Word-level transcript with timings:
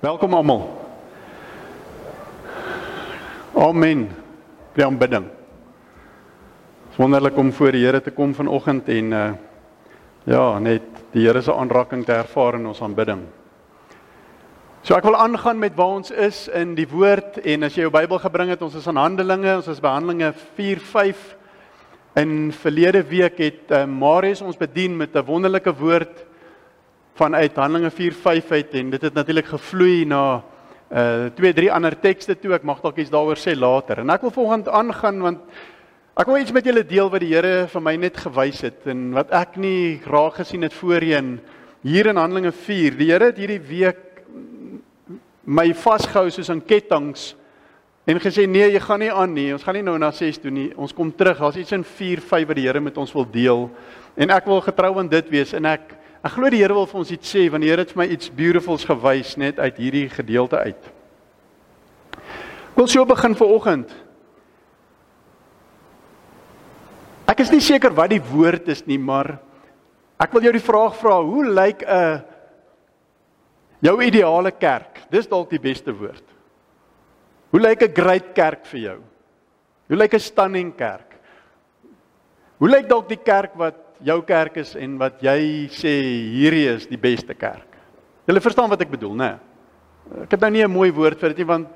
Welkom 0.00 0.32
almal. 0.32 0.62
Amen. 3.52 4.06
By 4.72 4.86
aanbidding. 4.86 5.26
Dit 5.28 6.94
is 6.94 6.96
wonderlik 6.96 7.36
om 7.36 7.50
voor 7.52 7.76
die 7.76 7.82
Here 7.84 8.00
te 8.00 8.14
kom 8.16 8.32
vanoggend 8.32 8.88
en 8.88 9.12
uh 9.12 9.26
ja, 10.24 10.58
net 10.58 11.02
die 11.12 11.26
Here 11.26 11.42
se 11.44 11.52
aanraking 11.52 12.06
te 12.08 12.16
ervaar 12.16 12.56
in 12.56 12.70
ons 12.70 12.80
aanbidding. 12.80 13.26
So 14.80 14.96
ek 14.96 15.04
wil 15.04 15.20
aangaan 15.20 15.60
met 15.60 15.76
waar 15.76 15.98
ons 16.00 16.16
is 16.16 16.46
in 16.48 16.72
die 16.80 16.88
woord 16.88 17.36
en 17.44 17.68
as 17.68 17.76
jy 17.76 17.84
jou 17.84 17.92
Bybel 17.92 18.24
gebring 18.24 18.54
het, 18.54 18.64
ons 18.64 18.80
is 18.80 18.88
aan 18.88 19.02
Handelinge, 19.04 19.58
ons 19.60 19.68
is 19.68 19.84
by 19.84 19.92
Handelinge 19.98 20.32
4 20.56 20.80
5. 20.80 21.28
In 22.24 22.54
verlede 22.56 23.04
week 23.04 23.36
het 23.44 23.68
uh, 23.68 23.84
Marius 23.84 24.40
ons 24.40 24.56
bedien 24.56 24.96
met 24.96 25.12
'n 25.12 25.28
wonderlike 25.28 25.76
woord 25.76 26.24
vanuit 27.20 27.56
Handelinge 27.56 27.90
4:5 27.90 28.50
uit 28.50 28.74
en 28.80 28.90
dit 28.90 29.02
het 29.02 29.14
natuurlik 29.14 29.50
gevloei 29.52 30.04
na 30.08 30.42
uh 30.90 31.28
twee 31.36 31.52
drie 31.52 31.68
ander 31.72 31.94
tekste 32.00 32.34
toe. 32.34 32.54
Ek 32.56 32.64
mag 32.66 32.80
dalk 32.80 32.96
iets 32.98 33.12
daaroor 33.12 33.38
sê 33.38 33.52
later. 33.54 34.00
En 34.00 34.10
ek 34.10 34.24
wil 34.24 34.32
volgende 34.34 34.72
aangaan 34.72 35.20
want 35.20 35.42
ek 36.16 36.26
wil 36.26 36.40
iets 36.40 36.52
met 36.52 36.64
julle 36.64 36.84
deel 36.86 37.10
wat 37.12 37.20
die 37.20 37.34
Here 37.34 37.68
vir 37.68 37.84
my 37.84 37.94
net 37.96 38.16
gewys 38.16 38.62
het 38.64 38.88
en 38.90 39.12
wat 39.18 39.30
ek 39.36 39.58
nie 39.60 40.00
raak 40.08 40.40
gesien 40.40 40.64
het 40.64 40.74
voorheen 40.74 41.38
hier 41.84 42.10
in 42.10 42.16
Handelinge 42.16 42.52
4. 42.52 42.96
Die 42.96 43.10
Here 43.12 43.30
het 43.30 43.38
hierdie 43.38 43.60
week 43.68 44.24
my 45.44 45.68
vasgehou 45.74 46.30
soos 46.30 46.50
aan 46.50 46.64
kettinge 46.64 47.36
en 48.08 48.18
gesê 48.18 48.48
nee, 48.48 48.72
jy 48.72 48.80
gaan 48.80 49.04
nie 49.04 49.12
aan 49.12 49.34
nie. 49.36 49.52
Ons 49.52 49.62
gaan 49.62 49.76
nie 49.76 49.84
nou 49.86 49.98
na 50.00 50.10
6 50.10 50.40
toe 50.40 50.50
nie. 50.50 50.70
Ons 50.74 50.96
kom 50.96 51.12
terug. 51.12 51.38
Daar's 51.38 51.60
iets 51.60 51.76
in 51.76 51.84
4 51.84 52.24
5 52.24 52.48
wat 52.48 52.56
die 52.56 52.66
Here 52.66 52.80
met 52.80 52.96
ons 52.96 53.12
wil 53.12 53.28
deel. 53.28 53.68
En 54.16 54.32
ek 54.32 54.48
wil 54.48 54.64
getrou 54.64 54.96
aan 54.98 55.12
dit 55.12 55.28
wees 55.36 55.52
en 55.52 55.68
ek 55.68 55.99
Ek 56.20 56.34
glo 56.36 56.50
die 56.52 56.60
Here 56.60 56.76
wil 56.76 56.88
vir 56.88 57.00
ons 57.00 57.10
iets 57.14 57.30
sê 57.32 57.46
want 57.48 57.64
die 57.64 57.70
Here 57.70 57.80
het 57.80 57.94
vir 57.94 58.02
my 58.02 58.06
iets 58.12 58.28
beautifuls 58.36 58.84
gewys 58.84 59.36
net 59.40 59.60
uit 59.60 59.78
hierdie 59.80 60.08
gedeelte 60.12 60.58
uit. 60.60 60.90
Ek 62.20 62.76
wil 62.76 62.88
so 62.92 63.06
begin 63.08 63.36
vir 63.38 63.54
oggend. 63.56 63.94
Ek 67.30 67.40
is 67.40 67.52
nie 67.52 67.62
seker 67.64 67.94
wat 67.96 68.12
die 68.12 68.20
woord 68.20 68.68
is 68.72 68.82
nie, 68.84 68.98
maar 69.00 69.38
ek 70.20 70.34
wil 70.36 70.44
jou 70.44 70.52
die 70.52 70.64
vraag 70.64 70.96
vra, 71.00 71.16
hoe 71.24 71.44
lyk 71.48 71.84
'n 71.88 72.22
jou 73.80 73.96
ideale 74.04 74.52
kerk? 74.52 75.00
Dis 75.10 75.26
dalk 75.26 75.48
die 75.48 75.62
beste 75.62 75.92
woord. 75.92 76.24
Hoe 77.50 77.60
lyk 77.60 77.82
'n 77.82 77.94
great 77.94 78.34
kerk 78.34 78.66
vir 78.66 78.80
jou? 78.80 78.98
Hoe 79.88 79.96
lyk 79.96 80.14
'n 80.14 80.20
stunning 80.20 80.76
kerk? 80.76 81.16
Hoe 82.58 82.68
lyk 82.68 82.88
dalk 82.88 83.08
die 83.08 83.24
kerk 83.24 83.56
wat 83.56 83.89
jou 84.04 84.22
kerk 84.24 84.56
is 84.56 84.74
en 84.76 84.98
wat 84.98 85.20
jy 85.24 85.68
sê 85.72 85.92
hierdie 86.34 86.68
is 86.72 86.86
die 86.88 87.00
beste 87.00 87.34
kerk. 87.34 87.76
Julle 88.26 88.40
verstaan 88.40 88.70
wat 88.70 88.80
ek 88.80 88.92
bedoel, 88.92 89.16
né? 89.16 89.30
Ek 90.24 90.30
het 90.30 90.40
nou 90.40 90.50
nie 90.50 90.64
'n 90.64 90.70
mooi 90.70 90.90
woord 90.90 91.20
vir 91.20 91.28
dit 91.28 91.38
nie 91.38 91.46
want 91.46 91.68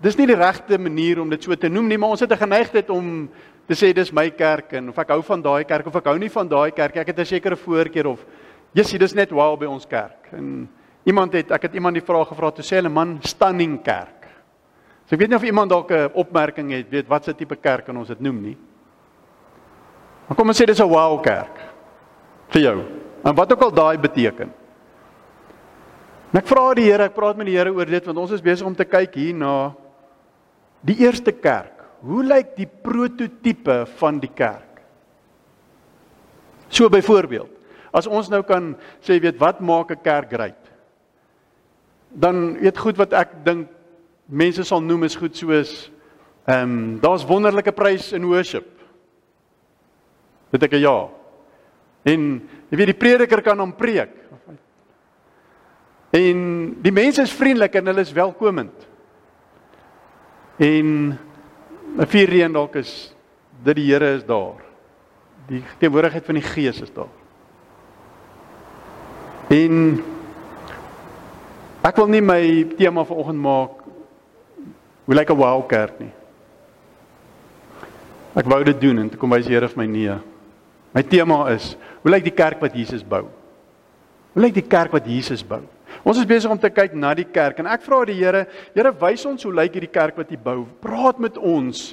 dis 0.00 0.18
nie 0.18 0.26
die 0.26 0.36
regte 0.36 0.78
manier 0.78 1.20
om 1.20 1.30
dit 1.30 1.42
so 1.42 1.54
te 1.54 1.68
noem 1.68 1.88
nie, 1.88 1.98
maar 1.98 2.10
ons 2.10 2.20
het 2.20 2.32
'n 2.32 2.44
geneigtheid 2.44 2.90
om 2.90 3.28
te 3.66 3.74
sê 3.74 3.92
dis 3.94 4.12
my 4.12 4.30
kerk 4.30 4.72
en 4.72 4.88
of 4.88 4.98
ek 4.98 5.08
hou 5.08 5.22
van 5.22 5.42
daai 5.42 5.64
kerk 5.64 5.86
of 5.86 5.96
ek 5.96 6.04
hou 6.04 6.18
nie 6.18 6.28
van 6.28 6.48
daai 6.48 6.70
kerk, 6.70 6.96
ek 6.96 7.06
het 7.06 7.18
'n 7.18 7.24
sekere 7.24 7.56
voorkeur 7.56 8.06
of 8.06 8.24
jissie, 8.72 8.98
dis 8.98 9.14
net 9.14 9.30
wow 9.30 9.58
by 9.58 9.66
ons 9.66 9.86
kerk. 9.86 10.28
En 10.32 10.68
iemand 11.04 11.32
het 11.32 11.50
ek 11.50 11.62
het 11.62 11.74
iemand 11.74 11.94
die 11.94 12.04
vraag 12.04 12.28
gevra 12.28 12.50
toe 12.50 12.64
sê 12.64 12.76
hulle 12.76 12.88
man 12.88 13.18
stunning 13.22 13.82
kerk. 13.82 14.26
So 15.06 15.14
ek 15.14 15.20
weet 15.20 15.28
nie 15.28 15.36
of 15.36 15.44
iemand 15.44 15.70
dalk 15.70 15.90
'n 15.90 16.10
opmerking 16.14 16.70
het, 16.70 16.90
weet 16.90 17.08
wat 17.08 17.24
se 17.24 17.34
tipe 17.34 17.56
kerk 17.56 17.86
kan 17.86 17.96
ons 17.96 18.08
dit 18.08 18.20
noem 18.20 18.42
nie. 18.42 18.56
Maar 20.26 20.36
kom 20.36 20.50
ons 20.50 20.58
sê 20.58 20.66
dis 20.66 20.80
'n 20.80 20.90
wow 20.90 21.20
kerk 21.22 21.56
vir 22.48 22.62
jou. 22.62 22.78
En 23.24 23.34
wat 23.34 23.52
ook 23.52 23.62
al 23.62 23.72
daai 23.72 23.98
beteken. 23.98 24.52
En 26.32 26.38
ek 26.40 26.46
vra 26.46 26.74
die 26.74 26.90
Here, 26.90 27.04
ek 27.04 27.14
praat 27.14 27.36
met 27.36 27.46
die 27.46 27.56
Here 27.56 27.72
oor 27.72 27.86
dit 27.86 28.06
want 28.06 28.18
ons 28.18 28.30
is 28.30 28.42
besig 28.42 28.66
om 28.66 28.74
te 28.74 28.84
kyk 28.84 29.14
hier 29.14 29.34
na 29.34 29.74
die 30.82 30.98
eerste 31.00 31.32
kerk. 31.32 31.72
Hoe 32.00 32.24
lyk 32.24 32.56
die 32.56 32.66
prototipe 32.66 33.86
van 33.96 34.20
die 34.20 34.30
kerk? 34.34 34.82
So 36.68 36.88
byvoorbeeld, 36.88 37.50
as 37.92 38.06
ons 38.06 38.28
nou 38.28 38.42
kan 38.42 38.74
sê 39.00 39.20
weet 39.22 39.38
wat 39.38 39.60
maak 39.60 39.90
'n 39.90 40.02
kerk 40.02 40.30
great? 40.30 40.62
Dan 42.10 42.58
weet 42.60 42.78
goed 42.78 42.96
wat 42.96 43.12
ek 43.12 43.44
dink 43.44 43.68
mense 44.26 44.64
sal 44.64 44.80
noem 44.80 45.04
is 45.04 45.16
goed 45.16 45.36
soos 45.36 45.90
ehm 46.46 46.62
um, 46.62 47.00
daar's 47.00 47.26
wonderlike 47.26 47.72
prys 47.72 48.12
in 48.12 48.26
worship. 48.26 48.75
Het 50.50 50.62
ek 50.62 50.76
ja. 50.78 50.96
En 52.06 52.26
jy 52.70 52.78
weet 52.78 52.92
die 52.92 53.00
prediker 53.00 53.42
kan 53.42 53.58
hom 53.58 53.74
preek. 53.74 54.12
En 56.14 56.38
die 56.82 56.94
mense 56.94 57.24
is 57.26 57.34
vriendelik 57.34 57.74
en 57.74 57.90
hulle 57.90 58.04
is 58.06 58.14
welkomend. 58.14 58.86
En 60.56 61.18
'n 61.98 62.06
vier 62.06 62.28
reën 62.28 62.52
dalk 62.52 62.76
is 62.76 63.14
dat 63.64 63.74
die 63.76 63.92
Here 63.92 64.14
is 64.14 64.24
daar. 64.24 64.62
Die 65.48 65.62
teenwoordigheid 65.78 66.24
van 66.24 66.34
die 66.34 66.42
Gees 66.42 66.80
is 66.80 66.92
daar. 66.92 67.12
En 69.48 70.02
ek 71.82 71.96
wil 71.96 72.06
nie 72.06 72.22
my 72.22 72.42
tema 72.76 73.04
vanoggend 73.04 73.38
maak 73.38 73.70
hoe 75.04 75.14
lyk 75.14 75.30
'n 75.30 75.36
wow 75.36 75.66
kerk 75.68 76.00
nie. 76.00 76.12
Ek 78.34 78.44
wou 78.44 78.64
dit 78.64 78.80
doen 78.80 78.98
en 78.98 79.08
toe 79.08 79.18
kom 79.18 79.30
wys 79.30 79.46
die 79.46 79.54
Here 79.54 79.68
vir 79.68 79.78
my 79.78 79.86
nee. 79.86 80.35
My 80.96 81.04
tema 81.04 81.42
is: 81.52 81.74
Hoe 82.00 82.10
lyk 82.14 82.24
die 82.24 82.32
kerk 82.32 82.62
wat 82.64 82.76
Jesus 82.76 83.04
bou? 83.04 83.26
Hoe 84.32 84.42
lyk 84.42 84.54
die 84.56 84.64
kerk 84.64 84.94
wat 84.96 85.04
Jesus 85.08 85.42
bou? 85.44 85.60
Ons 86.06 86.22
is 86.22 86.28
besig 86.28 86.50
om 86.50 86.60
te 86.60 86.70
kyk 86.72 86.94
na 86.96 87.12
die 87.16 87.26
kerk 87.28 87.60
en 87.60 87.68
ek 87.68 87.84
vra 87.84 88.00
die 88.08 88.16
Here, 88.16 88.46
Here 88.74 88.92
wys 89.00 89.24
ons 89.28 89.44
hoe 89.44 89.52
lyk 89.54 89.76
hierdie 89.76 89.92
kerk 89.92 90.16
wat 90.16 90.32
U 90.32 90.38
bou? 90.40 90.58
Praat 90.80 91.20
met 91.20 91.36
ons. 91.36 91.90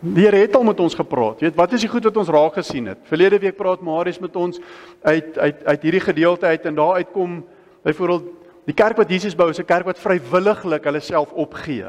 Die 0.00 0.24
Here 0.24 0.42
het 0.42 0.56
al 0.56 0.66
met 0.68 0.80
ons 0.80 0.96
gepraat. 0.96 1.40
Jy 1.40 1.48
weet, 1.48 1.58
wat 1.60 1.76
is 1.76 1.84
die 1.84 1.90
goed 1.92 2.08
wat 2.08 2.20
ons 2.20 2.32
raak 2.32 2.58
gesien 2.60 2.90
het? 2.92 3.00
Verlede 3.08 3.40
week 3.40 3.56
praat 3.56 3.84
Marius 3.84 4.20
met 4.20 4.36
ons 4.36 4.60
uit 5.04 5.38
uit 5.38 5.64
uit 5.64 5.88
hierdie 5.88 6.04
gedeelte 6.04 6.50
uit 6.50 6.68
en 6.68 6.76
daar 6.76 7.00
uitkom 7.00 7.40
byvoorbeeld 7.88 8.28
die 8.68 8.76
kerk 8.76 9.00
wat 9.00 9.12
Jesus 9.12 9.36
bou 9.36 9.48
is 9.48 9.60
'n 9.60 9.68
kerk 9.68 9.88
wat 9.88 9.98
vrywilliglik 9.98 10.84
hulle 10.84 11.00
self 11.00 11.32
opgee. 11.32 11.88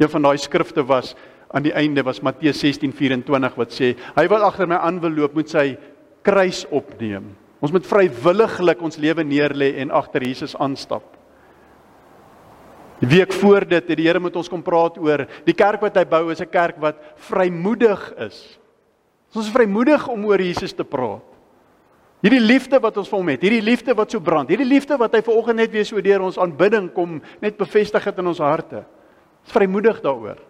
Een 0.00 0.08
van 0.08 0.22
daai 0.22 0.38
skrifte 0.38 0.84
was 0.86 1.14
aan 1.50 1.66
die 1.66 1.74
einde 1.74 2.02
was 2.06 2.22
Matteus 2.22 2.62
16:24 2.62 3.56
wat 3.58 3.72
sê 3.74 3.96
hy 4.16 4.26
wat 4.30 4.42
agter 4.42 4.68
my 4.70 4.78
aanloop 4.78 5.34
moet 5.34 5.50
sy 5.50 5.76
kruis 6.22 6.64
opneem. 6.70 7.32
Ons 7.60 7.72
moet 7.72 7.86
vrywilliglik 7.86 8.82
ons 8.82 8.96
lewe 8.96 9.24
neerlê 9.24 9.74
en 9.82 9.90
agter 9.90 10.22
Jesus 10.22 10.56
aanstap. 10.56 11.04
Die 13.00 13.08
week 13.08 13.32
voor 13.32 13.64
dit 13.64 13.88
het 13.88 13.96
die 13.96 14.06
Here 14.06 14.20
met 14.20 14.36
ons 14.36 14.48
kom 14.48 14.62
praat 14.62 14.98
oor 15.00 15.26
die 15.46 15.56
kerk 15.56 15.80
wat 15.80 15.96
hy 15.96 16.04
bou 16.04 16.30
is 16.30 16.40
'n 16.40 16.50
kerk 16.50 16.76
wat 16.80 16.96
vrymoedig 17.16 18.12
is. 18.18 18.58
Ons 19.34 19.46
is 19.46 19.52
vrymoedig 19.52 20.08
om 20.08 20.24
oor 20.24 20.40
Jesus 20.40 20.72
te 20.72 20.84
praat. 20.84 21.24
Hierdie 22.20 22.40
liefde 22.40 22.78
wat 22.80 22.96
ons 22.96 23.08
vir 23.08 23.18
hom 23.18 23.28
het, 23.28 23.40
hierdie 23.42 23.62
liefde 23.62 23.94
wat 23.94 24.10
so 24.10 24.20
brand, 24.20 24.48
hierdie 24.48 24.68
liefde 24.68 24.98
wat 24.98 25.14
hy 25.14 25.22
vanoggend 25.22 25.56
net 25.56 25.72
weer 25.72 25.84
so 25.84 26.00
deur 26.00 26.20
ons 26.20 26.38
aanbidding 26.38 26.92
kom 26.92 27.22
net 27.40 27.56
bevestig 27.56 28.04
het 28.04 28.18
in 28.18 28.26
ons 28.26 28.38
harte. 28.38 28.84
Ons 29.44 29.52
vrymoedig 29.52 30.02
daaroor. 30.02 30.49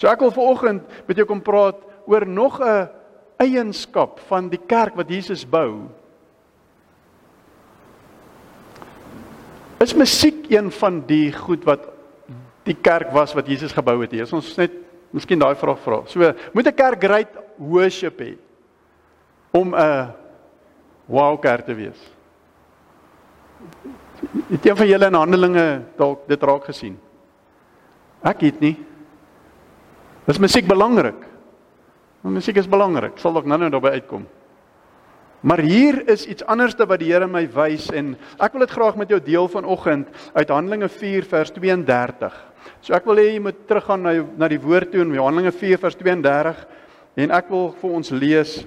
So 0.00 0.08
ek 0.08 0.22
wil 0.24 0.32
vanoggend 0.32 0.86
met 1.04 1.18
jou 1.18 1.26
kom 1.28 1.42
praat 1.44 1.76
oor 2.08 2.24
nog 2.26 2.60
'n 2.64 2.88
eienskap 3.36 4.20
van 4.28 4.48
die 4.48 4.60
kerk 4.66 4.96
wat 4.96 5.08
Jesus 5.08 5.44
bou. 5.44 5.88
Is 9.80 9.94
musiek 9.94 10.50
een 10.50 10.70
van 10.70 11.00
die 11.06 11.32
goed 11.32 11.64
wat 11.64 11.88
die 12.64 12.76
kerk 12.76 13.12
was 13.12 13.34
wat 13.34 13.46
Jesus 13.46 13.72
gebou 13.72 14.00
het 14.00 14.10
hier? 14.10 14.22
As 14.22 14.32
ons 14.32 14.56
net 14.56 14.72
miskien 15.10 15.38
daai 15.38 15.54
vraag 15.54 15.78
vra. 15.80 16.02
So, 16.06 16.32
moet 16.52 16.66
'n 16.66 16.74
kerk 16.74 17.00
great 17.00 17.32
worship 17.56 18.20
hê 18.20 18.36
om 19.52 19.74
'n 19.74 20.12
wow 21.06 21.40
kerk 21.40 21.64
te 21.66 21.74
wees? 21.74 22.00
Het 24.48 24.66
een 24.66 24.76
van 24.76 24.86
julle 24.86 25.06
in 25.06 25.14
Handelinge 25.14 25.82
dalk 25.96 26.28
dit 26.28 26.42
raak 26.42 26.64
gesien? 26.64 26.98
Ek 28.22 28.40
het 28.40 28.60
nie. 28.60 28.89
Is 30.28 30.38
musiek 30.38 30.66
belangrik? 30.68 31.22
Want 32.20 32.34
musiek 32.34 32.58
is 32.60 32.68
belangrik. 32.68 33.16
Sal 33.20 33.38
ek 33.40 33.48
nou-nou 33.48 33.70
daarby 33.72 33.94
uitkom. 33.96 34.26
Maar 35.40 35.62
hier 35.64 36.02
is 36.12 36.26
iets 36.28 36.44
anderste 36.44 36.84
wat 36.84 37.00
die 37.00 37.08
Here 37.08 37.24
my 37.26 37.46
wys 37.48 37.88
en 37.96 38.12
ek 38.36 38.52
wil 38.52 38.66
dit 38.66 38.74
graag 38.76 38.98
met 39.00 39.08
jou 39.08 39.20
deel 39.24 39.48
vanoggend 39.48 40.10
uit 40.36 40.52
Handelinge 40.52 40.90
4 40.92 41.24
vers 41.30 41.52
32. 41.56 42.36
So 42.84 42.92
ek 42.92 43.08
wil 43.08 43.22
hê 43.22 43.30
jy 43.30 43.40
moet 43.40 43.64
teruggaan 43.68 44.04
na 44.04 44.12
na 44.36 44.50
die 44.52 44.60
woord 44.60 44.92
toe 44.92 45.00
in 45.00 45.16
Handelinge 45.16 45.54
4 45.56 45.80
vers 45.80 45.96
32 45.96 46.60
en 47.24 47.32
ek 47.40 47.48
wil 47.48 47.70
vir 47.80 47.96
ons 48.02 48.12
lees 48.12 48.58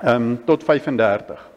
ehm 0.00 0.16
um, 0.16 0.34
tot 0.48 0.64
35. 0.64 1.48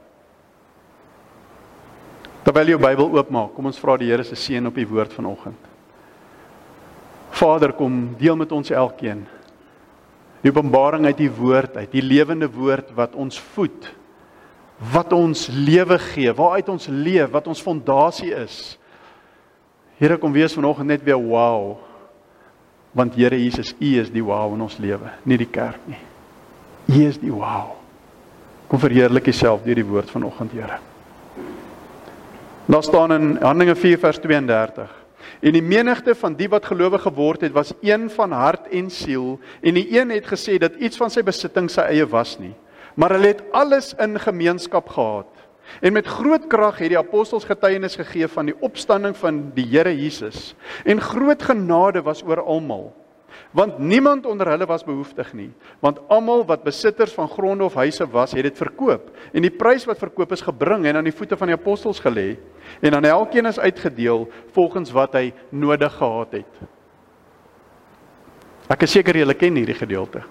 Terwyl 2.43 2.67
jy 2.67 2.75
jou 2.75 2.83
Bybel 2.83 3.13
oopmaak, 3.15 3.53
kom 3.55 3.71
ons 3.71 3.79
vra 3.79 3.95
die 3.95 4.11
Here 4.11 4.27
se 4.27 4.35
seën 4.35 4.67
op 4.67 4.75
die 4.75 4.89
woord 4.89 5.15
vanoggend. 5.15 5.72
Vader 7.43 7.73
kom 7.75 8.13
deel 8.19 8.37
met 8.39 8.51
ons 8.55 8.71
elkeen. 8.71 9.25
Die 10.43 10.51
openbaring 10.51 11.05
uit 11.05 11.19
die 11.19 11.31
woord 11.31 11.75
uit, 11.75 11.91
die 11.91 12.03
lewende 12.03 12.47
woord 12.51 12.95
wat 12.95 13.15
ons 13.19 13.39
voed. 13.55 13.91
wat 14.91 15.13
ons 15.13 15.47
lewe 15.47 15.97
gee, 16.11 16.31
waaruit 16.35 16.69
ons 16.73 16.87
leef, 16.91 17.29
wat 17.31 17.47
ons 17.47 17.61
fondasie 17.63 18.33
is. 18.35 18.77
Here 19.99 20.17
kom 20.19 20.33
wees 20.35 20.55
vanoggend 20.57 20.89
net 20.89 21.05
weer 21.05 21.21
wow. 21.21 21.77
Want 22.91 23.15
Here 23.15 23.37
Jesus, 23.39 23.73
U 23.79 23.91
is 24.01 24.11
die 24.13 24.23
wow 24.23 24.53
in 24.53 24.65
ons 24.65 24.79
lewe, 24.81 25.13
nie 25.23 25.37
die 25.39 25.49
kerk 25.49 25.85
nie. 25.87 26.01
U 26.89 27.05
is 27.07 27.19
die 27.21 27.31
wow. 27.31 27.77
Kom 28.67 28.81
verheerlik 28.81 29.29
Uself 29.31 29.63
deur 29.63 29.79
die 29.79 29.87
woord 29.87 30.11
vanoggend, 30.11 30.51
Here. 30.57 30.81
Daar 32.65 32.83
staan 32.83 33.11
in 33.15 33.31
Handelinge 33.41 33.75
4 33.75 33.99
vers 33.99 34.19
32 34.23 35.02
En 35.41 35.55
die 35.55 35.63
menigte 35.63 36.15
van 36.15 36.35
die 36.39 36.49
wat 36.49 36.65
gelowig 36.65 37.05
geword 37.05 37.41
het, 37.41 37.51
was 37.51 37.73
een 37.81 38.09
van 38.09 38.31
hart 38.31 38.67
en 38.71 38.89
siel, 38.89 39.39
en 39.61 39.77
die 39.77 39.87
een 39.99 40.11
het 40.13 40.27
gesê 40.27 40.57
dat 40.61 40.79
iets 40.79 40.97
van 40.97 41.11
sy 41.13 41.23
besitting 41.23 41.69
sy 41.71 41.87
eie 41.91 42.07
was 42.09 42.37
nie, 42.39 42.53
maar 42.95 43.15
hulle 43.15 43.33
het 43.33 43.43
alles 43.51 43.93
in 43.99 44.19
gemeenskap 44.19 44.89
gehad. 44.89 45.29
En 45.81 45.93
met 45.93 46.07
groot 46.07 46.47
krag 46.51 46.81
het 46.83 46.91
die 46.91 46.99
apostels 46.99 47.47
getuienis 47.47 47.95
gegee 47.95 48.27
van 48.27 48.51
die 48.51 48.57
opstanding 48.59 49.15
van 49.17 49.45
die 49.55 49.65
Here 49.71 49.93
Jesus, 49.95 50.55
en 50.83 51.01
groot 51.01 51.43
genade 51.43 52.03
was 52.03 52.23
oor 52.23 52.43
almal 52.43 52.91
want 53.51 53.79
niemand 53.79 54.25
onder 54.25 54.47
hulle 54.47 54.65
was 54.65 54.83
behoeftig 54.83 55.33
nie. 55.33 55.49
Want 55.79 55.99
almal 56.07 56.45
wat 56.45 56.63
besitters 56.63 57.13
van 57.13 57.29
gronde 57.29 57.63
of 57.63 57.73
huise 57.73 58.07
was 58.09 58.31
het 58.31 58.43
dit 58.43 58.57
verkoop. 58.57 59.11
En 59.33 59.41
die 59.41 59.53
prys 59.53 59.85
wat 59.85 60.01
verkoop 60.01 60.31
is 60.31 60.41
gebring 60.41 60.85
en 60.85 60.95
aan 60.95 61.09
die 61.09 61.15
voete 61.15 61.37
van 61.37 61.47
die 61.47 61.57
apostels 61.57 62.01
gelê. 62.01 62.37
En 62.81 62.95
aan 62.95 63.05
elkeen 63.05 63.45
is 63.45 63.59
uitgedeel 63.59 64.29
volgens 64.51 64.91
wat 64.91 65.13
hy 65.13 65.33
nodig 65.49 65.93
gehad 65.93 66.31
het. 66.31 66.63
Ek 68.69 68.85
is 68.87 68.91
seker 68.95 69.17
julle 69.17 69.35
ken 69.37 69.55
hierdie 69.59 69.77
gedeelte. 69.77 70.23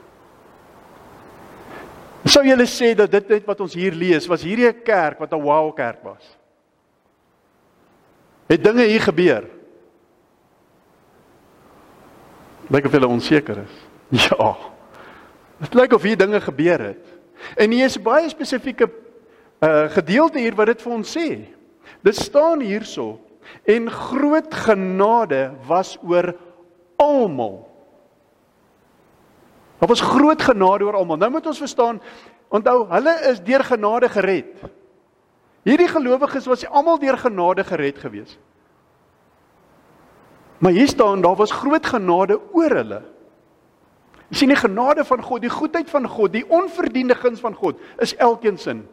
Sou 2.25 2.45
julle 2.47 2.67
sê 2.71 2.93
dat 2.95 3.11
dit 3.11 3.29
net 3.35 3.47
wat 3.47 3.61
ons 3.61 3.75
hier 3.75 3.95
lees 3.95 4.29
was 4.31 4.45
hierdie 4.47 4.69
'n 4.69 4.83
kerk 4.85 5.19
wat 5.19 5.33
'n 5.33 5.43
wow 5.43 5.75
kerk 5.75 6.03
was? 6.03 6.39
Het 8.49 8.63
dinge 8.63 8.85
hier 8.85 9.01
gebeur 9.01 9.62
Lyk 12.71 12.87
of 12.87 12.93
hulle 12.93 13.09
onseker 13.09 13.65
is. 13.65 13.81
Ja. 14.29 14.57
Dit 15.63 15.75
lyk 15.75 15.93
of 15.93 16.03
hier 16.03 16.19
dinge 16.19 16.41
gebeur 16.41 16.81
het. 16.81 17.05
En 17.57 17.71
hier 17.71 17.89
is 17.89 17.97
baie 18.03 18.29
spesifieke 18.29 18.91
uh 19.63 19.87
gedeelte 19.95 20.41
hier 20.43 20.57
wat 20.59 20.73
dit 20.73 20.83
vir 20.83 20.93
ons 20.93 21.11
sê. 21.17 21.27
Dit 22.03 22.19
staan 22.19 22.61
hierso 22.61 23.21
en 23.65 23.91
groot 23.91 24.55
genade 24.55 25.53
was 25.67 25.95
oor 26.03 26.33
almal. 26.99 27.63
Daar 29.79 29.89
was 29.89 30.03
groot 30.03 30.43
genade 30.43 30.85
oor 30.85 30.99
almal. 30.99 31.17
Nou 31.19 31.31
moet 31.31 31.47
ons 31.47 31.59
verstaan, 31.59 32.01
onthou, 32.51 32.85
hulle 32.91 33.15
is 33.31 33.41
deur 33.43 33.65
genade 33.67 34.09
gered. 34.09 34.67
Hierdie 35.67 35.89
gelowiges 35.91 36.47
was 36.51 36.67
almal 36.67 36.99
deur 37.03 37.19
genade 37.19 37.65
gered 37.67 37.99
gewees. 37.99 38.37
Maar 40.63 40.73
hier 40.73 40.89
staan 40.89 41.21
daar 41.21 41.35
was 41.37 41.51
groot 41.51 41.87
genade 41.87 42.39
oor 42.53 42.71
hulle. 42.71 43.01
Jy 44.31 44.39
sien 44.39 44.53
die 44.53 44.57
genade 44.57 45.03
van 45.05 45.23
God, 45.23 45.43
die 45.43 45.51
goedheid 45.51 45.91
van 45.91 46.07
God, 46.09 46.33
die 46.33 46.47
onverdiende 46.49 47.17
guns 47.19 47.41
van 47.43 47.55
God 47.59 47.81
is 47.99 48.15
elkeen 48.17 48.59
sin. 48.59 48.85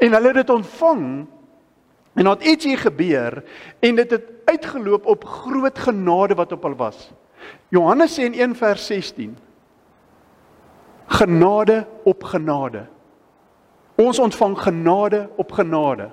En 0.00 0.16
hulle 0.16 0.32
het 0.32 0.40
dit 0.40 0.50
ontvang 0.50 1.04
en 2.14 2.26
het 2.26 2.44
iets 2.44 2.64
hier 2.64 2.80
gebeur 2.80 3.42
en 3.80 4.00
dit 4.00 4.10
het 4.16 4.30
uitgeloop 4.48 5.06
op 5.06 5.24
groot 5.24 5.78
genade 5.78 6.34
wat 6.40 6.52
op 6.56 6.64
hulle 6.64 6.80
was. 6.80 7.10
Johannes 7.68 8.16
sê 8.16 8.24
in 8.30 8.38
1 8.40 8.56
vers 8.56 8.86
16 8.86 9.36
genade 11.12 11.84
op 12.08 12.24
genade. 12.24 12.86
Ons 14.00 14.18
ontvang 14.18 14.56
genade 14.58 15.28
op 15.36 15.52
genade. 15.52 16.08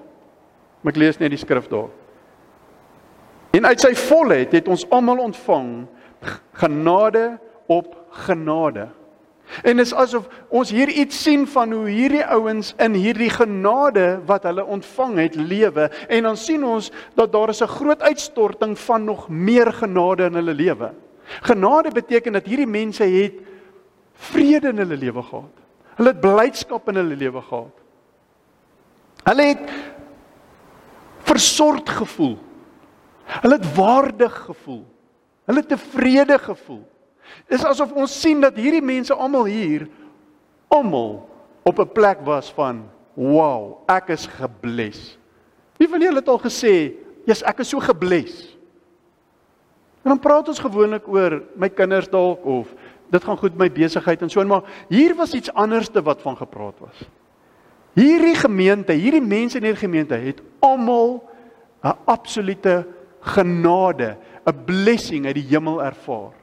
Maar 0.82 0.94
ek 0.94 1.00
lees 1.00 1.18
net 1.24 1.32
die 1.32 1.40
skrif 1.40 1.72
daar. 1.72 1.88
En 3.52 3.66
uit 3.66 3.82
sy 3.82 3.94
volheid 3.96 4.52
het 4.52 4.68
ons 4.68 4.86
almal 4.94 5.18
ontvang 5.18 5.88
genade 6.60 7.40
op 7.66 7.96
genade. 8.26 8.88
En 9.64 9.80
dit 9.80 9.86
is 9.86 9.94
asof 9.98 10.28
ons 10.54 10.70
hier 10.70 10.90
iets 10.90 11.24
sien 11.24 11.48
van 11.50 11.72
hoe 11.74 11.88
hierdie 11.90 12.26
ouens 12.26 12.74
in 12.78 12.94
hierdie 12.94 13.32
genade 13.34 14.20
wat 14.30 14.46
hulle 14.46 14.66
ontvang 14.66 15.16
het 15.18 15.36
lewe 15.36 15.88
en 16.08 16.28
dan 16.30 16.38
sien 16.38 16.64
ons 16.66 16.92
dat 17.18 17.32
daar 17.34 17.50
is 17.50 17.62
'n 17.62 17.76
groot 17.78 18.02
uitstorting 18.02 18.78
van 18.80 19.04
nog 19.04 19.30
meer 19.30 19.74
genade 19.74 20.24
in 20.26 20.34
hulle 20.34 20.54
lewe. 20.54 20.92
Genade 21.42 21.92
beteken 21.92 22.34
dat 22.34 22.46
hierdie 22.46 22.68
mense 22.68 23.04
het 23.04 23.34
vrede 24.14 24.68
in 24.68 24.78
hulle 24.78 24.98
lewe 24.98 25.24
gehad. 25.24 25.56
Hulle 25.96 26.10
het 26.10 26.22
blydskap 26.22 26.90
in 26.90 26.96
hulle 26.96 27.16
lewe 27.16 27.42
gehad. 27.42 27.76
Hulle 29.24 29.44
het 29.44 29.70
versorgd 31.24 31.90
gevoel. 31.90 32.38
Hulle 33.30 33.60
het 33.60 33.76
waardig 33.76 34.36
gevoel. 34.46 34.86
Hulle 35.46 35.62
het 35.62 35.70
tevrede 35.70 36.38
gevoel. 36.42 36.84
Dis 37.50 37.66
asof 37.66 37.94
ons 37.94 38.14
sien 38.22 38.42
dat 38.42 38.58
hierdie 38.58 38.84
mense 38.86 39.14
almal 39.14 39.46
hier 39.50 39.88
almal 40.70 41.30
op 41.66 41.80
'n 41.80 41.92
plek 41.94 42.22
was 42.26 42.52
van 42.54 42.90
wow, 43.14 43.84
ek 43.88 44.10
is 44.10 44.26
gebless. 44.26 45.18
Wie 45.78 45.90
van 45.90 46.02
julle 46.02 46.20
het 46.20 46.28
al 46.28 46.40
gesê, 46.40 46.94
"Jesus, 47.26 47.44
ek 47.44 47.60
is 47.60 47.70
so 47.70 47.80
gebless." 47.80 48.58
En 50.04 50.10
dan 50.16 50.20
praat 50.20 50.48
ons 50.48 50.60
gewoonlik 50.60 51.08
oor 51.08 51.44
my 51.56 51.70
kinders 51.70 52.10
dalk 52.10 52.46
of 52.46 52.74
dit 53.10 53.24
gaan 53.24 53.38
goed 53.38 53.58
met 53.58 53.68
my 53.68 53.72
besigheid 53.84 54.22
en 54.22 54.30
so 54.30 54.42
en 54.42 54.48
maar 54.48 54.64
hier 54.88 55.16
was 55.16 55.34
iets 55.34 55.54
anderste 55.54 56.02
wat 56.02 56.22
van 56.22 56.38
gepraat 56.38 56.80
was. 56.80 57.10
Hierdie 57.94 58.36
gemeente, 58.36 58.94
hierdie 58.94 59.22
mense 59.22 59.58
in 59.58 59.64
hierdie 59.64 59.82
gemeente 59.82 60.16
het 60.16 60.42
almal 60.60 61.24
'n 61.84 61.96
absolute 62.06 62.86
genade, 63.36 64.18
'n 64.46 64.66
blessing 64.66 65.26
uit 65.26 65.36
die 65.36 65.50
hemel 65.50 65.84
ervaar. 65.84 66.34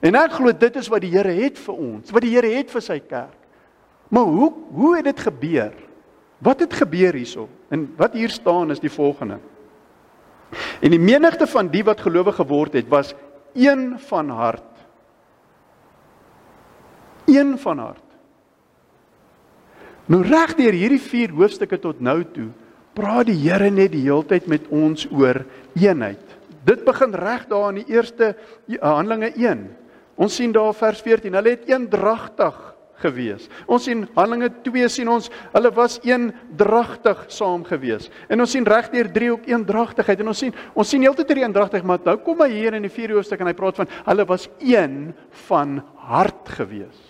En 0.00 0.14
ek 0.18 0.32
glo 0.32 0.52
dit 0.52 0.76
is 0.76 0.88
wat 0.88 1.00
die 1.00 1.12
Here 1.12 1.32
het 1.32 1.58
vir 1.58 1.74
ons, 1.74 2.10
wat 2.10 2.22
die 2.22 2.34
Here 2.34 2.50
het 2.56 2.70
vir 2.70 2.82
sy 2.82 2.98
kerk. 2.98 3.38
Maar 4.10 4.24
hoe 4.24 4.52
hoe 4.74 4.96
het 4.96 5.04
dit 5.04 5.20
gebeur? 5.20 5.72
Wat 6.42 6.60
het 6.60 6.74
gebeur 6.74 7.14
hierso? 7.14 7.48
En 7.70 7.86
wat 7.96 8.12
hier 8.12 8.30
staan 8.30 8.70
is 8.70 8.80
die 8.80 8.90
volgende. 8.90 9.38
En 10.82 10.90
die 10.90 11.00
menigte 11.00 11.46
van 11.46 11.70
die 11.72 11.84
wat 11.84 12.00
gelowig 12.00 12.34
geword 12.34 12.72
het, 12.72 12.88
was 12.88 13.14
een 13.54 13.98
van 14.08 14.28
hart. 14.28 14.72
Een 17.26 17.58
van 17.58 17.78
hart. 17.78 18.08
Nou 20.10 20.22
reg 20.26 20.56
deur 20.58 20.74
hierdie 20.74 21.00
4 21.00 21.30
hoofstukke 21.30 21.78
tot 21.78 22.00
nou 22.00 22.18
toe, 22.34 22.48
praat 22.96 23.28
die 23.30 23.38
Here 23.40 23.70
net 23.70 23.92
die 23.94 24.04
heeltyd 24.06 24.48
met 24.50 24.68
ons 24.72 25.06
oor 25.10 25.42
eenheid. 25.78 26.22
Dit 26.66 26.84
begin 26.86 27.14
reg 27.18 27.48
daar 27.50 27.72
in 27.72 27.82
die 27.82 27.94
eerste 27.96 28.34
Handelinge 28.80 29.32
1. 29.34 29.64
Ons 30.22 30.36
sien 30.38 30.52
daar 30.54 30.74
vers 30.76 31.00
14, 31.02 31.34
hulle 31.34 31.56
het 31.56 31.66
eendragtig 31.70 32.58
gewees. 33.02 33.48
Ons 33.66 33.88
sien 33.88 34.04
Handelinge 34.14 34.50
2 34.66 34.90
sien 34.92 35.10
ons 35.10 35.28
hulle 35.54 35.72
was 35.74 35.98
eendragtig 36.06 37.24
saam 37.32 37.64
gewees. 37.66 38.08
En 38.30 38.44
ons 38.44 38.54
sien 38.54 38.66
regdeur 38.68 39.10
3 39.14 39.30
ook 39.34 39.48
eendragtigheid 39.50 40.22
en 40.22 40.32
ons 40.32 40.44
sien 40.44 40.54
ons 40.74 40.88
sien 40.88 41.02
heeltyd 41.02 41.32
hierdie 41.32 41.46
eendragtigheid 41.48 41.88
maar 41.88 42.04
nou 42.06 42.18
kom 42.22 42.44
hy 42.44 42.52
hier 42.54 42.78
in 42.78 42.86
die 42.86 42.92
4 42.92 43.16
hoofstuk 43.16 43.42
en 43.42 43.50
hy 43.50 43.56
praat 43.58 43.82
van 43.82 43.90
hulle 44.10 44.28
was 44.28 44.46
een 44.60 45.00
van 45.48 45.80
hart 46.12 46.54
gewees. 46.60 47.08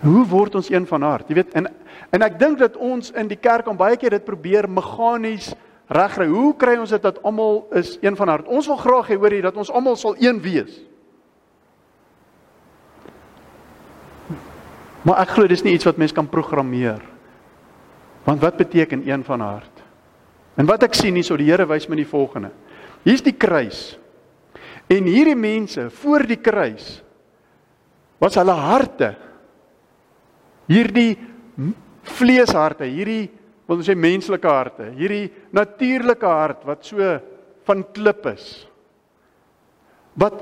Hoe 0.00 0.24
word 0.30 0.54
ons 0.54 0.70
een 0.70 0.86
van 0.86 1.02
hart? 1.02 1.28
Jy 1.30 1.40
weet, 1.40 1.54
en 1.58 1.70
en 2.14 2.22
ek 2.24 2.38
dink 2.40 2.60
dat 2.60 2.76
ons 2.80 3.10
in 3.18 3.28
die 3.28 3.36
kerk 3.36 3.66
om 3.68 3.76
baie 3.76 3.96
keer 4.00 4.14
dit 4.16 4.24
probeer 4.24 4.68
meganies 4.70 5.50
regkry. 5.92 6.28
Hoe 6.30 6.54
kry 6.56 6.78
ons 6.80 6.94
dit 6.94 7.02
dat 7.04 7.18
almal 7.26 7.66
is 7.76 7.96
een 8.00 8.16
van 8.16 8.30
hart? 8.32 8.48
Ons 8.48 8.68
wil 8.70 8.78
graag 8.80 9.10
hê 9.10 9.18
hoor 9.18 9.34
jy 9.34 9.42
dat 9.44 9.58
ons 9.60 9.72
almal 9.72 9.98
sal 9.98 10.16
een 10.20 10.38
wees. 10.40 10.78
Maar 15.04 15.20
ek 15.24 15.34
glo 15.36 15.50
dis 15.50 15.64
nie 15.66 15.74
iets 15.76 15.88
wat 15.88 16.00
mens 16.00 16.14
kan 16.16 16.30
programmeer. 16.30 17.02
Want 18.24 18.40
wat 18.44 18.56
beteken 18.56 19.04
een 19.04 19.24
van 19.24 19.44
hart? 19.44 19.84
En 20.58 20.66
wat 20.68 20.82
ek 20.88 20.96
sien 20.96 21.16
hier 21.16 21.26
so 21.26 21.36
die 21.38 21.48
Here 21.48 21.66
wys 21.68 21.88
my 21.88 21.96
die 22.00 22.08
volgende. 22.08 22.50
Hier's 23.04 23.24
die 23.24 23.36
kruis. 23.36 23.98
En 24.88 25.06
hierdie 25.06 25.36
mense 25.36 25.90
voor 26.00 26.24
die 26.28 26.40
kruis 26.40 26.98
was 28.18 28.36
hulle 28.40 28.56
harte 28.56 29.12
hierdie 30.68 31.16
vleesharte, 32.18 32.86
hierdie 32.88 33.28
wil 33.68 33.80
ons 33.80 33.88
sê 33.88 33.96
menslike 33.98 34.48
harte, 34.48 34.90
hierdie 34.96 35.28
natuurlike 35.56 36.28
hart 36.28 36.64
wat 36.68 36.86
so 36.88 37.18
van 37.68 37.84
klip 37.96 38.24
is. 38.30 38.46
Wat 40.18 40.38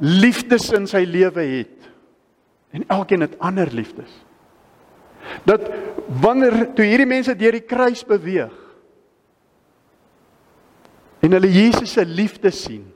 liefdes 0.00 0.70
in 0.76 0.88
sy 0.88 1.04
lewe 1.04 1.44
het. 1.44 1.88
En 2.72 2.86
elkeen 2.88 3.26
het 3.26 3.36
ander 3.42 3.68
liefdes. 3.74 4.10
Dat 5.44 5.66
wanneer 6.22 6.70
toe 6.74 6.86
hierdie 6.86 7.08
mense 7.08 7.34
deur 7.36 7.58
die 7.58 7.66
kruis 7.68 8.02
beweeg 8.06 8.56
en 11.20 11.36
hulle 11.36 11.50
Jesus 11.52 11.92
se 11.92 12.00
liefde 12.08 12.48
sien, 12.48 12.86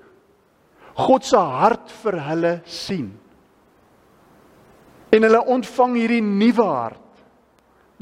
God 0.97 1.27
se 1.29 1.37
hart 1.37 1.91
vir 2.01 2.17
hulle 2.25 2.53
sien 2.65 3.11
En 5.15 5.23
hulle 5.23 5.45
ontvang 5.55 5.95
hierdie 6.01 6.25
nuwe 6.25 6.67
hart 6.67 7.01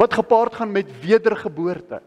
wat 0.00 0.14
gepaard 0.16 0.56
gaan 0.56 0.72
met 0.72 0.88
wedergeboorte. 1.02 2.00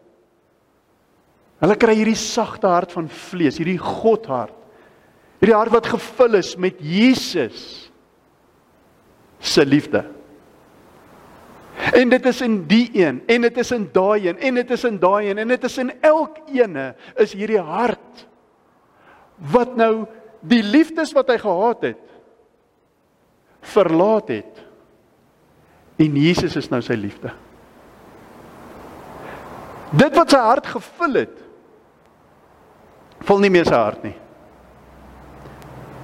Hulle 1.62 1.78
kry 1.80 1.94
hierdie 2.00 2.18
sagte 2.20 2.68
hart 2.68 2.92
van 2.96 3.08
vlees, 3.08 3.60
hierdie 3.62 3.80
Godhart. 3.80 4.58
Hierdie 5.40 5.56
hart 5.56 5.74
wat 5.76 5.88
gevul 5.94 6.40
is 6.42 6.56
met 6.58 6.82
Jesus 6.82 7.92
se 9.40 9.66
liefde. 9.66 10.02
En 11.94 12.10
dit 12.10 12.26
is 12.26 12.42
in 12.42 12.62
die 12.68 12.88
een 12.96 13.22
en 13.30 13.46
dit 13.46 13.58
is 13.62 13.72
in 13.76 13.86
daai 13.94 14.30
een 14.30 14.40
en 14.40 14.58
dit 14.62 14.72
is 14.72 14.86
in 14.88 14.98
daai 15.00 15.30
een 15.30 15.42
en 15.44 15.54
dit 15.54 15.68
is 15.68 15.78
in 15.78 15.92
elkeene 16.02 16.86
is 17.22 17.36
hierdie 17.36 17.62
hart 17.62 18.26
wat 19.52 19.76
nou 19.76 20.06
die 20.40 20.64
liefdes 20.64 21.12
wat 21.16 21.30
hy 21.30 21.38
gehad 21.42 21.84
het 21.92 22.04
verlaat 23.66 24.30
het. 24.30 24.65
En 25.96 26.16
Jesus 26.20 26.56
is 26.60 26.70
nou 26.72 26.82
sy 26.84 26.98
liefde. 27.00 27.32
Dit 29.96 30.16
wat 30.18 30.34
sy 30.34 30.42
hart 30.44 30.68
gevul 30.68 31.22
het 31.24 31.42
vul 33.26 33.40
nie 33.42 33.50
meer 33.50 33.66
sy 33.66 33.78
hart 33.80 34.04
nie. 34.06 34.14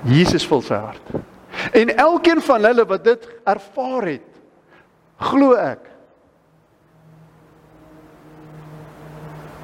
Jesus 0.10 0.46
vul 0.50 0.64
sy 0.66 0.80
hart. 0.82 1.12
En 1.78 1.92
elkeen 1.94 2.40
van 2.42 2.64
hulle 2.66 2.86
wat 2.90 3.04
dit 3.06 3.28
ervaar 3.46 4.08
het, 4.10 4.40
glo 5.22 5.54
ek 5.60 5.86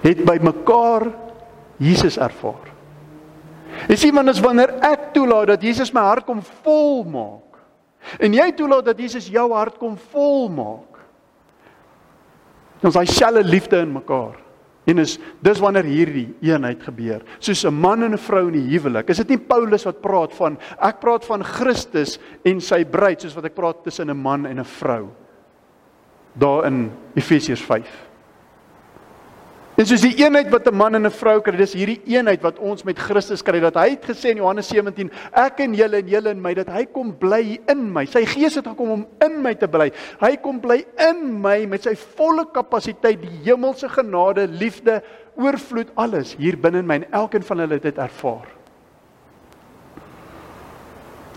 het 0.04 0.22
by 0.28 0.38
mekaar 0.44 1.08
Jesus 1.82 2.20
ervaar. 2.22 2.70
Jy 3.90 3.98
sien 3.98 4.16
wanneer 4.16 4.38
wanneer 4.44 4.76
ek 4.86 5.10
toelaat 5.16 5.56
dat 5.56 5.66
Jesus 5.66 5.90
my 5.96 6.04
hart 6.06 6.28
kom 6.28 6.44
vol 6.62 7.02
maak 7.10 7.47
en 8.20 8.34
jy 8.34 8.52
toelaat 8.52 8.86
dat 8.86 9.00
Jesus 9.00 9.28
jou 9.28 9.52
hart 9.54 9.78
kom 9.78 9.98
vol 10.12 10.50
maak. 10.50 10.98
Ons 12.84 12.94
daai 12.94 13.08
selfe 13.10 13.44
liefde 13.44 13.80
in 13.82 13.94
mekaar. 13.94 14.38
En 14.88 15.02
is 15.04 15.18
dis 15.44 15.60
wanneer 15.60 15.84
hierdie 15.84 16.30
eenheid 16.48 16.84
gebeur. 16.84 17.26
Soos 17.40 17.66
'n 17.66 17.74
man 17.74 18.04
en 18.04 18.14
'n 18.14 18.18
vrou 18.18 18.48
in 18.48 18.54
die 18.54 18.70
huwelik. 18.72 19.10
Is 19.10 19.18
dit 19.18 19.30
nie 19.30 19.38
Paulus 19.38 19.84
wat 19.84 20.02
praat 20.02 20.34
van 20.34 20.58
ek 20.80 21.00
praat 21.00 21.26
van 21.26 21.44
Christus 21.44 22.20
en 22.46 22.62
sy 22.62 22.86
bruid 22.86 23.22
soos 23.22 23.36
wat 23.36 23.46
ek 23.46 23.56
praat 23.56 23.84
tussen 23.84 24.10
'n 24.10 24.18
man 24.18 24.46
en 24.46 24.60
'n 24.60 24.66
vrou. 24.66 25.10
Daar 26.34 26.66
in 26.66 26.92
Efesiërs 27.16 27.62
5. 27.62 28.08
En 29.78 29.86
soos 29.86 30.02
die 30.02 30.16
eenheid 30.18 30.50
wat 30.50 30.66
'n 30.66 30.76
man 30.76 30.96
en 30.96 31.06
'n 31.06 31.12
vrou 31.12 31.40
kry, 31.40 31.56
dis 31.56 31.74
hierdie 31.74 32.02
eenheid 32.06 32.42
wat 32.42 32.58
ons 32.58 32.84
met 32.84 32.98
Christus 32.98 33.44
kry. 33.44 33.60
Dat 33.60 33.76
hy 33.76 33.90
het 33.90 34.06
gesê 34.06 34.30
in 34.32 34.38
Johannes 34.38 34.68
17, 34.68 35.12
ek 35.32 35.60
en 35.60 35.74
julle 35.74 35.98
en 35.98 36.08
julle 36.08 36.30
in 36.30 36.42
my, 36.42 36.54
dat 36.54 36.68
hy 36.68 36.86
kom 36.86 37.14
bly 37.18 37.60
in 37.68 37.94
my. 37.94 38.06
Sy 38.06 38.26
Gees 38.26 38.56
het 38.56 38.66
gekom 38.66 38.90
om 38.90 39.08
in 39.22 39.42
my 39.42 39.54
te 39.54 39.68
bly. 39.68 39.92
Hy 40.20 40.36
kom 40.38 40.60
bly 40.60 40.84
in 40.98 41.42
my 41.42 41.66
met 41.66 41.84
sy 41.84 41.96
volle 41.96 42.46
kapasiteit, 42.52 43.22
die 43.22 43.52
hemelse 43.52 43.88
genade, 43.90 44.48
liefde, 44.48 45.04
oorvloed 45.36 45.92
alles 45.96 46.36
hier 46.36 46.58
binne 46.58 46.80
in 46.80 46.88
my 46.88 46.96
en 46.96 47.12
elkeen 47.12 47.44
van 47.44 47.60
hulle 47.60 47.74
het 47.74 47.84
dit 47.84 47.98
ervaar. 47.98 48.48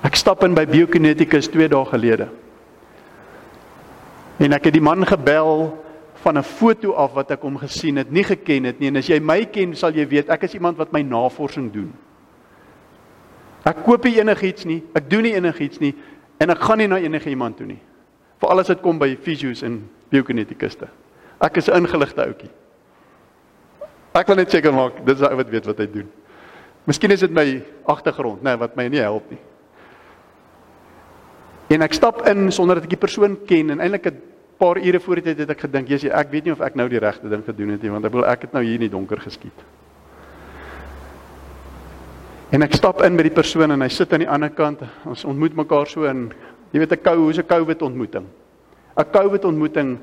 Ek 0.03 0.17
stap 0.17 0.45
in 0.45 0.55
by 0.55 0.65
Biokineticus 0.65 1.49
2 1.49 1.69
dae 1.69 1.85
gelede. 1.85 2.29
En 4.39 4.53
ek 4.53 4.65
het 4.65 4.73
die 4.73 4.81
man 4.81 5.05
gebel 5.05 5.77
van 6.21 6.39
'n 6.39 6.43
foto 6.43 6.93
af 6.93 7.13
wat 7.13 7.31
ek 7.31 7.41
hom 7.41 7.57
gesien 7.59 7.97
het, 7.97 8.11
nie 8.11 8.25
geken 8.25 8.65
het 8.65 8.79
nie. 8.79 8.89
En 8.89 8.97
as 8.97 9.07
jy 9.07 9.21
my 9.21 9.45
ken, 9.45 9.75
sal 9.75 9.93
jy 9.93 10.07
weet 10.09 10.29
ek 10.29 10.43
is 10.43 10.55
iemand 10.55 10.77
wat 10.77 10.93
my 10.93 11.03
navorsing 11.03 11.73
doen. 11.73 11.93
Ek 13.65 13.85
koop 13.85 14.05
nie 14.05 14.21
enigiets 14.21 14.65
nie, 14.65 14.83
ek 14.95 15.11
doen 15.11 15.23
nie 15.23 15.35
enigiets 15.35 15.81
nie 15.81 15.95
en 16.39 16.51
ek 16.51 16.59
gaan 16.59 16.79
nie 16.79 16.87
na 16.89 16.99
enige 16.99 17.31
iemand 17.31 17.57
toe 17.57 17.67
nie. 17.67 17.81
Vir 18.41 18.49
alles 18.49 18.69
wat 18.69 18.81
kom 18.81 18.99
by 18.99 19.17
fisios 19.17 19.63
en 19.63 19.91
biokinetikuste. 20.11 20.89
Ek 21.41 21.57
is 21.57 21.69
'n 21.69 21.77
ingeligte 21.77 22.25
ouetjie. 22.25 22.51
Ek 24.15 24.27
wil 24.27 24.37
net 24.37 24.51
seker 24.51 24.73
maak 24.73 25.05
dis 25.07 25.23
ou 25.23 25.37
wat 25.37 25.51
weet 25.51 25.67
wat 25.67 25.79
hy 25.79 25.87
doen. 25.87 26.09
Miskien 26.85 27.11
is 27.11 27.21
dit 27.21 27.31
my 27.31 27.63
agtergrond, 27.87 28.43
nê, 28.43 28.51
nee, 28.51 28.57
wat 28.57 28.77
my 28.77 28.89
nie 28.89 29.01
help 29.01 29.31
nie. 29.31 29.39
En 31.71 31.83
ek 31.83 31.93
stap 31.93 32.27
in 32.27 32.51
sonder 32.53 32.75
dat 32.75 32.85
ek 32.85 32.91
die 32.91 32.97
persoon 32.97 33.37
ken 33.47 33.71
en 33.71 33.81
eintlik 33.81 34.07
'n 34.07 34.30
paar 34.61 34.79
ure 34.79 35.01
voor 35.01 35.23
dit 35.25 35.39
het 35.41 35.51
ek 35.51 35.65
gedink, 35.65 35.89
Jesus, 35.89 36.13
ek 36.13 36.31
weet 36.33 36.47
nie 36.47 36.53
of 36.55 36.61
ek 36.65 36.77
nou 36.79 36.87
die 36.93 37.01
regte 37.01 37.31
ding 37.33 37.43
gedoen 37.47 37.73
het 37.75 37.83
nie, 37.83 37.93
want 37.93 38.05
ek 38.05 38.13
wil 38.15 38.27
ek 38.29 38.47
het 38.47 38.53
nou 38.57 38.63
hier 38.65 38.77
in 38.77 38.87
die 38.87 38.93
donker 38.93 39.21
geskiet. 39.21 39.65
En 42.53 42.67
ek 42.67 42.77
stap 42.77 43.01
in 43.07 43.17
by 43.17 43.25
die 43.29 43.35
persoon 43.35 43.73
en 43.73 43.83
hy 43.83 43.89
sit 43.89 44.13
aan 44.13 44.25
die 44.25 44.31
ander 44.31 44.51
kant. 44.51 44.83
Ons 45.07 45.25
ontmoet 45.25 45.55
mekaar 45.57 45.89
so 45.89 46.05
in 46.11 46.29
jy 46.73 46.83
weet 46.83 46.93
'n 46.93 47.03
kou, 47.03 47.17
hoe's 47.17 47.39
'n 47.39 47.47
COVID 47.47 47.83
ontmoeting? 47.83 48.27
'n 48.97 49.11
COVID 49.13 49.45
ontmoeting 49.45 49.99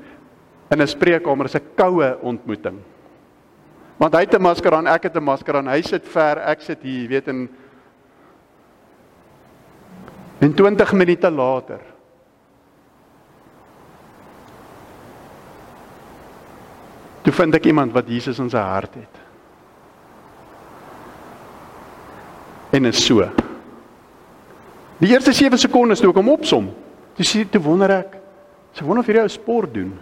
in 0.70 0.82
'n 0.82 0.86
spreekkamer 0.86 1.44
is 1.46 1.56
'n 1.56 1.64
koue 1.76 2.18
ontmoeting. 2.22 2.78
Want 3.98 4.14
hy 4.14 4.20
het 4.20 4.34
'n 4.34 4.42
masker 4.42 4.74
aan, 4.74 4.86
ek 4.86 5.02
het 5.02 5.16
'n 5.16 5.24
masker 5.24 5.56
aan. 5.56 5.68
Hy 5.68 5.82
sit 5.82 6.06
ver, 6.06 6.38
ek 6.38 6.60
sit 6.60 6.82
hier, 6.82 7.02
jy 7.02 7.08
weet 7.08 7.28
in 7.28 7.48
En 10.38 10.54
20 10.54 10.92
minute 10.92 11.30
later 11.30 11.80
Toe 17.28 17.36
vind 17.36 17.58
ek 17.58 17.66
iemand 17.68 17.92
wat 17.92 18.06
Jesus 18.08 18.38
in 18.40 18.46
sy 18.48 18.60
hart 18.64 18.94
het. 18.96 19.16
En 22.72 22.88
is 22.88 23.02
so. 23.04 23.26
Die 24.96 25.10
eerste 25.12 25.34
7 25.36 25.60
sekondes 25.60 26.00
toe 26.00 26.08
ek 26.08 26.20
hom 26.22 26.30
opsom, 26.32 26.70
toe 27.18 27.26
sê 27.28 27.42
toe 27.44 27.60
wonder 27.60 27.92
ek, 27.98 28.16
sy 28.72 28.86
wonder 28.86 29.04
of 29.04 29.12
hierdie 29.12 29.26
ou 29.26 29.34
sport 29.34 29.76
doen. 29.76 29.92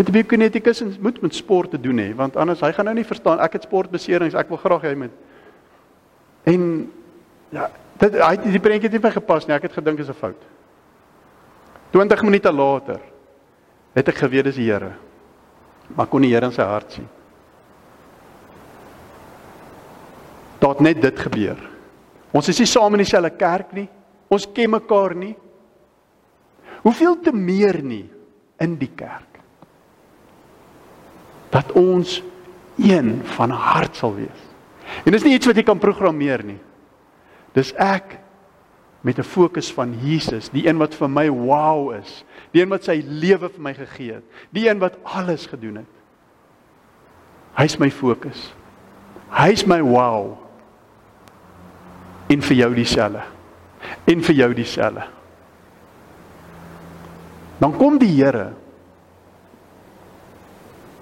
Dit 0.00 0.10
wie 0.10 0.24
kinetikus 0.26 0.82
moet 0.98 1.22
met 1.22 1.38
sport 1.38 1.70
te 1.76 1.80
doen 1.86 2.02
hê, 2.02 2.08
want 2.18 2.34
anders 2.34 2.66
hy 2.66 2.72
gaan 2.74 2.90
nou 2.90 2.96
nie 2.98 3.06
verstaan 3.06 3.46
ek 3.46 3.60
het 3.60 3.70
sportbeserings, 3.70 4.34
ek 4.34 4.50
wil 4.50 4.62
graag 4.66 4.90
hy 4.90 4.94
met 5.06 5.24
En 6.50 6.68
ja, 7.54 7.70
dit 8.02 8.20
hy 8.26 8.34
die 8.42 8.62
prentjie 8.62 8.90
het 8.90 8.98
nie 8.98 9.06
vir 9.06 9.18
gepas 9.20 9.46
nie, 9.46 9.54
ek 9.54 9.70
het 9.70 9.78
gedink 9.78 10.02
is 10.02 10.10
'n 10.10 10.18
fout. 10.18 10.42
20 11.94 12.22
minute 12.26 12.50
later 12.50 13.00
het 13.94 14.08
ek 14.08 14.24
geweet 14.26 14.50
dis 14.50 14.58
die 14.58 14.70
Here 14.70 15.05
maar 15.94 16.08
kon 16.10 16.24
die 16.24 16.32
Here 16.32 16.48
in 16.48 16.54
sy 16.54 16.66
hart 16.66 16.96
sien. 16.96 17.08
Tot 20.58 20.80
net 20.80 21.00
dit 21.02 21.18
gebeur. 21.26 21.58
Ons 22.36 22.50
is 22.50 22.58
nie 22.60 22.68
saam 22.68 22.96
in 22.96 23.04
dieselfde 23.04 23.32
kerk 23.38 23.72
nie. 23.76 23.86
Ons 24.32 24.48
ken 24.54 24.72
mekaar 24.72 25.14
nie. 25.16 25.34
Hoeveel 26.82 27.20
te 27.22 27.32
meer 27.34 27.78
nie 27.82 28.04
in 28.62 28.76
die 28.80 28.90
kerk. 28.96 29.40
Dat 31.52 31.72
ons 31.78 32.18
een 32.80 33.20
van 33.36 33.54
hart 33.54 33.96
sal 33.96 34.14
wees. 34.16 34.42
En 35.04 35.14
dis 35.14 35.24
nie 35.24 35.36
iets 35.36 35.48
wat 35.48 35.58
jy 35.58 35.64
kan 35.66 35.80
programmeer 35.82 36.44
nie. 36.46 36.58
Dis 37.56 37.72
ek 37.80 38.18
met 39.06 39.18
'n 39.18 39.22
fokus 39.22 39.72
van 39.72 39.94
Jesus, 40.02 40.50
die 40.50 40.66
een 40.66 40.76
wat 40.76 40.94
vir 40.94 41.10
my 41.10 41.30
wow 41.30 41.94
is, 41.94 42.24
die 42.50 42.62
een 42.62 42.68
wat 42.68 42.84
sy 42.84 43.04
lewe 43.06 43.48
vir 43.48 43.62
my 43.62 43.74
gegee 43.74 44.12
het, 44.12 44.24
die 44.50 44.68
een 44.68 44.78
wat 44.78 44.96
alles 45.02 45.46
gedoen 45.46 45.76
het. 45.76 45.92
Hy's 47.54 47.78
my 47.78 47.90
fokus. 47.90 48.54
Hy's 49.30 49.64
my 49.66 49.80
wow. 49.82 50.36
En 52.26 52.42
vir 52.42 52.56
jou 52.56 52.74
dieselfde. 52.74 53.22
En 54.04 54.22
vir 54.22 54.34
jou 54.34 54.54
dieselfde. 54.54 55.06
Dan 57.58 57.76
kom 57.76 57.98
die 57.98 58.24
Here 58.24 58.52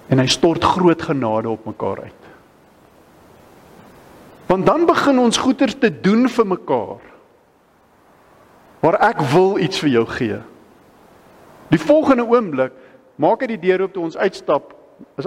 en 0.07 0.19
hy 0.19 0.27
stort 0.27 0.63
groot 0.63 1.01
genade 1.01 1.49
op 1.49 1.65
mekaar 1.65 2.01
uit. 2.01 2.23
Want 4.45 4.65
dan 4.65 4.85
begin 4.85 5.19
ons 5.19 5.37
goeders 5.37 5.75
te 5.79 6.01
doen 6.01 6.29
vir 6.29 6.47
mekaar 6.47 7.14
waar 8.85 8.99
ek 9.01 9.21
wil 9.33 9.57
iets 9.57 9.81
vir 9.81 9.95
jou 9.95 10.05
gee. 10.13 10.39
Die 11.73 11.81
volgende 11.81 12.25
oomblik 12.29 12.73
maak 13.17 13.41
hy 13.41 13.55
die 13.55 13.61
deur 13.63 13.85
oop 13.85 13.95
toe 13.95 14.03
ons 14.05 14.17
uitstap. 14.19 14.73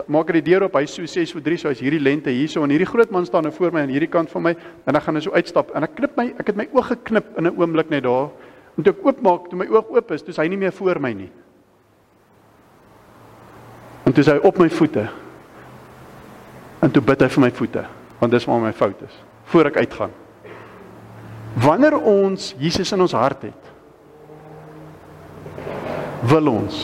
Maak 0.06 0.30
hy 0.30 0.38
die 0.38 0.46
deur 0.52 0.68
oop, 0.68 0.76
hy 0.78 0.86
so 0.88 1.04
6 1.04 1.32
voor 1.34 1.44
3, 1.44 1.58
so 1.60 1.72
hy's 1.72 1.82
hierdie 1.82 2.00
lente 2.00 2.32
hierso 2.32 2.62
en 2.62 2.72
hierdie 2.72 2.88
groot 2.88 3.10
man 3.12 3.26
staan 3.26 3.48
nou 3.48 3.52
voor 3.56 3.74
my 3.74 3.82
aan 3.82 3.92
hierdie 3.92 4.10
kant 4.12 4.30
van 4.30 4.46
my 4.46 4.52
en 4.54 4.94
dan 4.94 5.02
gaan 5.02 5.18
hy 5.18 5.24
so 5.26 5.34
uitstap 5.34 5.74
en 5.74 5.88
ek 5.88 5.96
knip 5.98 6.14
my 6.20 6.28
ek 6.38 6.52
het 6.52 6.60
my 6.60 6.68
oë 6.70 6.86
geknip 6.92 7.34
in 7.34 7.50
'n 7.50 7.58
oomblik 7.58 7.90
net 7.90 8.06
daar. 8.06 8.30
En 8.78 8.84
toe 8.84 8.94
ek 8.94 9.04
oopmaak, 9.06 9.50
toe 9.50 9.58
my 9.58 9.66
oog 9.66 9.90
oop 9.90 10.12
is, 10.12 10.22
toe 10.22 10.30
is 10.30 10.38
hy 10.38 10.46
nie 10.48 10.56
meer 10.56 10.72
voor 10.72 11.00
my 11.00 11.12
nie. 11.12 11.30
En 14.06 14.12
toe 14.12 14.22
is 14.22 14.30
hy 14.30 14.38
op 14.38 14.58
my 14.58 14.70
voete. 14.70 15.08
En 16.80 16.90
toe 16.90 17.02
bid 17.02 17.20
hy 17.20 17.28
vir 17.28 17.40
my 17.40 17.50
voete, 17.50 17.84
want 18.20 18.32
dis 18.32 18.44
waar 18.44 18.60
my 18.60 18.72
fout 18.72 19.02
is, 19.02 19.14
voor 19.44 19.66
ek 19.66 19.76
uitgaan. 19.76 20.27
Wanneer 21.58 21.96
ons 21.98 22.52
Jesus 22.58 22.92
in 22.94 23.00
ons 23.02 23.16
hart 23.16 23.48
het, 23.48 23.72
wil 26.28 26.50
ons 26.50 26.78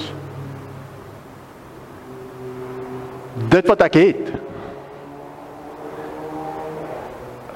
dit 3.50 3.66
wat 3.71 3.83
ek 3.87 3.97
het 3.99 4.33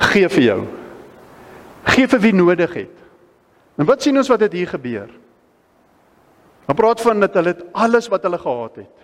gee 0.08 0.28
vir 0.32 0.44
jou. 0.44 0.60
Gee 1.94 2.08
vir 2.10 2.22
wie 2.22 2.34
nodig 2.34 2.74
het. 2.74 2.94
En 3.78 3.86
wat 3.88 4.02
sien 4.02 4.18
ons 4.18 4.30
wat 4.30 4.42
dit 4.46 4.60
hier 4.60 4.70
gebeur? 4.70 5.10
Dan 6.68 6.76
praat 6.76 7.00
van 7.00 7.22
dat 7.22 7.36
hulle 7.38 7.54
alles 7.72 8.08
wat 8.12 8.24
hulle 8.26 8.38
gehad 8.38 8.80
het. 8.82 8.96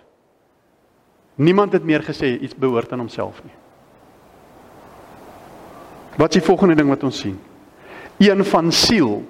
Niemand 1.41 1.73
het 1.73 1.85
meer 1.85 2.03
gesê 2.05 2.35
iets 2.37 2.55
behoort 2.55 2.93
aan 2.93 3.03
homself 3.03 3.41
nie. 3.45 3.55
Wat 6.17 6.31
is 6.31 6.39
die 6.39 6.47
volgende 6.47 6.77
ding 6.79 6.89
wat 6.93 7.03
ons 7.03 7.19
sien? 7.25 7.39
Een 8.23 8.45
van 8.47 8.73
siel. 8.73 9.23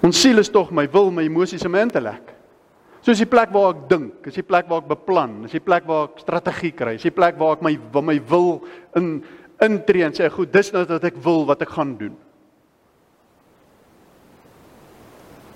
Ons 0.00 0.20
siel 0.20 0.40
is 0.40 0.48
tog 0.52 0.70
my 0.72 0.86
wil, 0.92 1.10
my 1.12 1.26
emosies 1.28 1.64
en 1.66 1.74
my 1.74 1.82
intellek. 1.84 2.30
So 3.00 3.12
is 3.12 3.20
die 3.22 3.28
plek 3.28 3.52
waar 3.52 3.72
ek 3.72 3.84
dink, 3.88 4.26
is 4.28 4.36
die 4.36 4.44
plek 4.44 4.68
waar 4.68 4.82
ek 4.82 4.90
beplan, 4.90 5.38
is 5.48 5.54
die 5.56 5.64
plek 5.64 5.86
waar 5.88 6.10
ek 6.10 6.20
strategie 6.20 6.72
kry, 6.76 6.96
is 6.98 7.04
die 7.06 7.14
plek 7.14 7.38
waar 7.40 7.56
ek 7.56 7.62
my 7.64 7.74
waar 7.92 8.04
my 8.04 8.16
wil 8.28 8.50
in 8.98 9.14
intree 9.60 10.04
en 10.04 10.16
sê 10.16 10.28
goed, 10.32 10.52
dis 10.52 10.72
nou 10.72 10.84
wat 10.88 11.06
ek 11.08 11.16
wil 11.24 11.46
wat 11.48 11.64
ek 11.64 11.72
gaan 11.76 11.94
doen. 12.00 12.12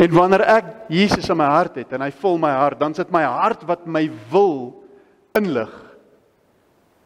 En 0.00 0.16
wanneer 0.16 0.44
ek 0.56 0.72
Jesus 0.92 1.28
in 1.30 1.38
my 1.38 1.48
hart 1.52 1.76
het 1.80 1.92
en 1.94 2.02
hy 2.04 2.10
vul 2.20 2.40
my 2.40 2.52
hart, 2.56 2.80
dan 2.80 2.96
sit 2.96 3.12
my 3.14 3.22
hart 3.28 3.62
wat 3.68 3.84
my 3.86 4.06
wil 4.32 4.72
inlig. 5.36 5.72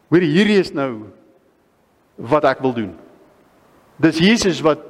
Hoor 0.08 0.25
hierdie 0.25 0.58
is 0.62 0.73
nou 0.75 1.11
wat 2.16 2.47
ek 2.49 2.62
wil 2.64 2.75
doen. 2.78 2.94
Dis 3.99 4.21
Jesus 4.23 4.62
wat 4.62 4.85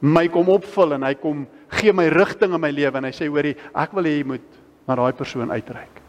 my 0.00 0.26
kom 0.30 0.50
opvul 0.50 0.96
en 0.96 1.06
hy 1.06 1.14
kom 1.18 1.46
gee 1.78 1.92
my 1.94 2.08
rigting 2.12 2.54
in 2.54 2.62
my 2.62 2.70
lewe 2.74 2.98
en 2.98 3.06
hy 3.08 3.14
sê 3.14 3.28
hoorie, 3.30 3.56
ek 3.74 3.94
wil 3.96 4.06
hê 4.08 4.18
jy 4.18 4.26
moet 4.34 4.58
na 4.88 4.96
daai 4.98 5.14
persoon 5.16 5.52
uitreik. 5.52 6.00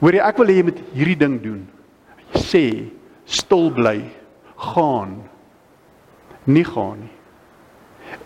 Hoorie, 0.00 0.22
ek 0.24 0.38
wil 0.40 0.52
hê 0.52 0.58
jy 0.60 0.66
moet 0.70 0.80
hierdie 0.94 1.18
ding 1.18 1.38
doen. 1.42 1.62
Hy 2.34 2.42
sê 2.44 2.64
stil 3.24 3.70
bly, 3.74 3.98
gaan. 4.72 5.18
Nie 6.44 6.64
gaan 6.68 7.04
nie. 7.04 7.12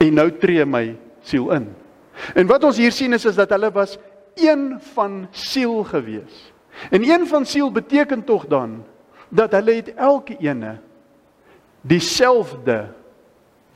En 0.02 0.16
nou 0.18 0.28
tree 0.42 0.66
my 0.66 0.84
siel 1.24 1.50
in. 1.54 1.68
En 2.34 2.48
wat 2.50 2.64
ons 2.66 2.78
hier 2.78 2.92
sien 2.94 3.14
is 3.14 3.26
is 3.28 3.38
dat 3.38 3.50
hulle 3.54 3.70
was 3.74 3.96
een 4.38 4.80
van 4.94 5.26
siel 5.30 5.82
gewees. 5.86 6.52
En 6.90 7.02
een 7.06 7.26
van 7.26 7.46
siel 7.46 7.70
beteken 7.72 8.24
tog 8.26 8.46
dan 8.50 8.82
dat 9.28 9.52
hulle 9.52 9.78
het 9.80 9.94
elke 9.94 10.36
ene 10.42 10.78
dieselfde 11.86 12.88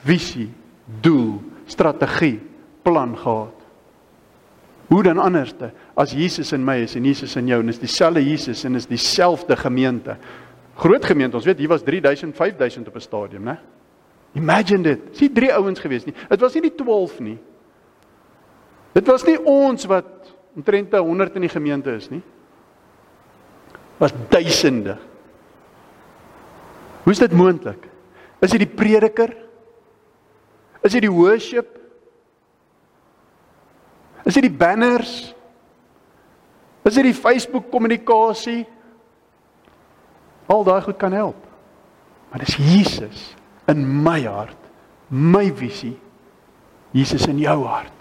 visie, 0.04 0.50
doel, 1.00 1.40
strategie, 1.66 2.40
plan 2.82 3.16
gehad. 3.16 3.58
Hoe 4.92 5.02
dan 5.02 5.18
anderste 5.18 5.70
as 5.96 6.12
Jesus 6.12 6.52
in 6.52 6.64
my 6.64 6.82
is 6.84 6.96
en 6.98 7.06
Jesus 7.08 7.36
in 7.36 7.48
jou 7.48 7.60
en 7.62 7.70
is 7.72 7.80
dieselfde 7.80 8.20
Jesus 8.24 8.64
en 8.68 8.76
is 8.76 8.86
dieselfde 8.86 9.56
gemeente. 9.56 10.16
Groot 10.76 11.04
gemeente, 11.04 11.36
ons 11.36 11.46
weet 11.48 11.62
hier 11.62 11.70
was 11.70 11.84
3000, 11.86 12.36
5000 12.36 12.88
op 12.88 12.96
'n 12.96 13.00
stadium, 13.00 13.44
né? 13.44 13.56
Imagine 14.34 14.82
dit. 14.82 15.00
Dis 15.12 15.20
nie 15.20 15.32
drie 15.32 15.52
ouens 15.52 15.80
gewees 15.80 16.04
nie. 16.04 16.14
Dit 16.28 16.40
was 16.40 16.54
nie 16.54 16.62
die 16.62 16.74
12 16.74 17.20
nie. 17.20 17.38
Dit 18.92 19.06
was 19.06 19.24
nie 19.24 19.38
ons 19.38 19.84
wat 19.84 20.32
omtrent 20.56 20.92
100 20.92 21.34
in 21.34 21.40
die 21.40 21.52
gemeente 21.52 21.92
is 21.96 22.10
nie. 22.10 22.22
Was 23.98 24.12
duisende. 24.28 24.98
Hoe 27.04 27.12
is 27.12 27.18
dit 27.18 27.32
moontlik? 27.32 27.88
Is 28.40 28.50
dit 28.50 28.58
die 28.58 28.74
prediker? 28.76 29.32
Is 30.82 30.92
dit 30.92 31.04
die 31.06 31.12
worship? 31.12 31.78
Is 34.26 34.34
dit 34.34 34.46
die 34.46 34.54
banners? 34.54 35.32
Is 36.82 36.98
dit 36.98 37.06
die 37.06 37.16
Facebook 37.16 37.70
kommunikasie? 37.70 38.64
Al 40.50 40.64
daai 40.66 40.80
goed 40.82 40.98
kan 40.98 41.14
help. 41.14 41.38
Maar 42.30 42.42
dis 42.42 42.56
Jesus 42.58 43.34
in 43.70 43.84
my 44.02 44.22
hart, 44.26 44.58
my 45.08 45.46
visie. 45.54 45.94
Jesus 46.92 47.26
in 47.30 47.38
jou 47.40 47.62
hart. 47.64 47.92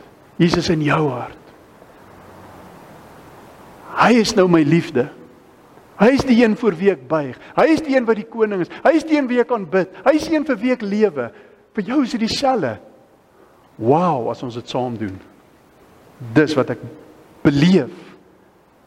Jesus 0.42 0.70
in 0.70 0.82
jou 0.84 1.04
hart. 1.12 1.38
Hy 4.02 4.16
is 4.22 4.34
nou 4.36 4.48
my 4.50 4.64
liefde. 4.66 5.06
Hy 6.02 6.10
is 6.16 6.24
die 6.26 6.40
een 6.42 6.56
voor 6.58 6.74
wie 6.80 6.90
ek 6.96 7.04
buig. 7.10 7.38
Hy 7.54 7.68
is 7.76 7.84
die 7.86 7.94
een 7.94 8.08
wat 8.08 8.18
die 8.18 8.28
koning 8.28 8.64
is. 8.64 8.72
Hy 8.82 8.96
is 8.98 9.06
die 9.06 9.20
een 9.20 9.28
wie 9.30 9.42
ek 9.44 9.52
aanbid. 9.54 9.92
Hy 10.08 10.16
is 10.18 10.26
die 10.26 10.40
een 10.40 10.48
vir 10.48 10.58
wie 10.64 10.74
ek 10.74 10.86
lewe. 10.86 11.28
Vir 11.78 11.88
jou 11.88 12.02
is 12.04 12.16
dit 12.16 12.26
dieselfde. 12.26 12.76
Wow, 13.82 14.30
as 14.32 14.44
ons 14.44 14.58
dit 14.60 14.70
saam 14.70 14.98
doen. 15.00 15.16
Dis 16.36 16.56
wat 16.58 16.74
ek 16.76 16.82
beleef. 17.46 17.94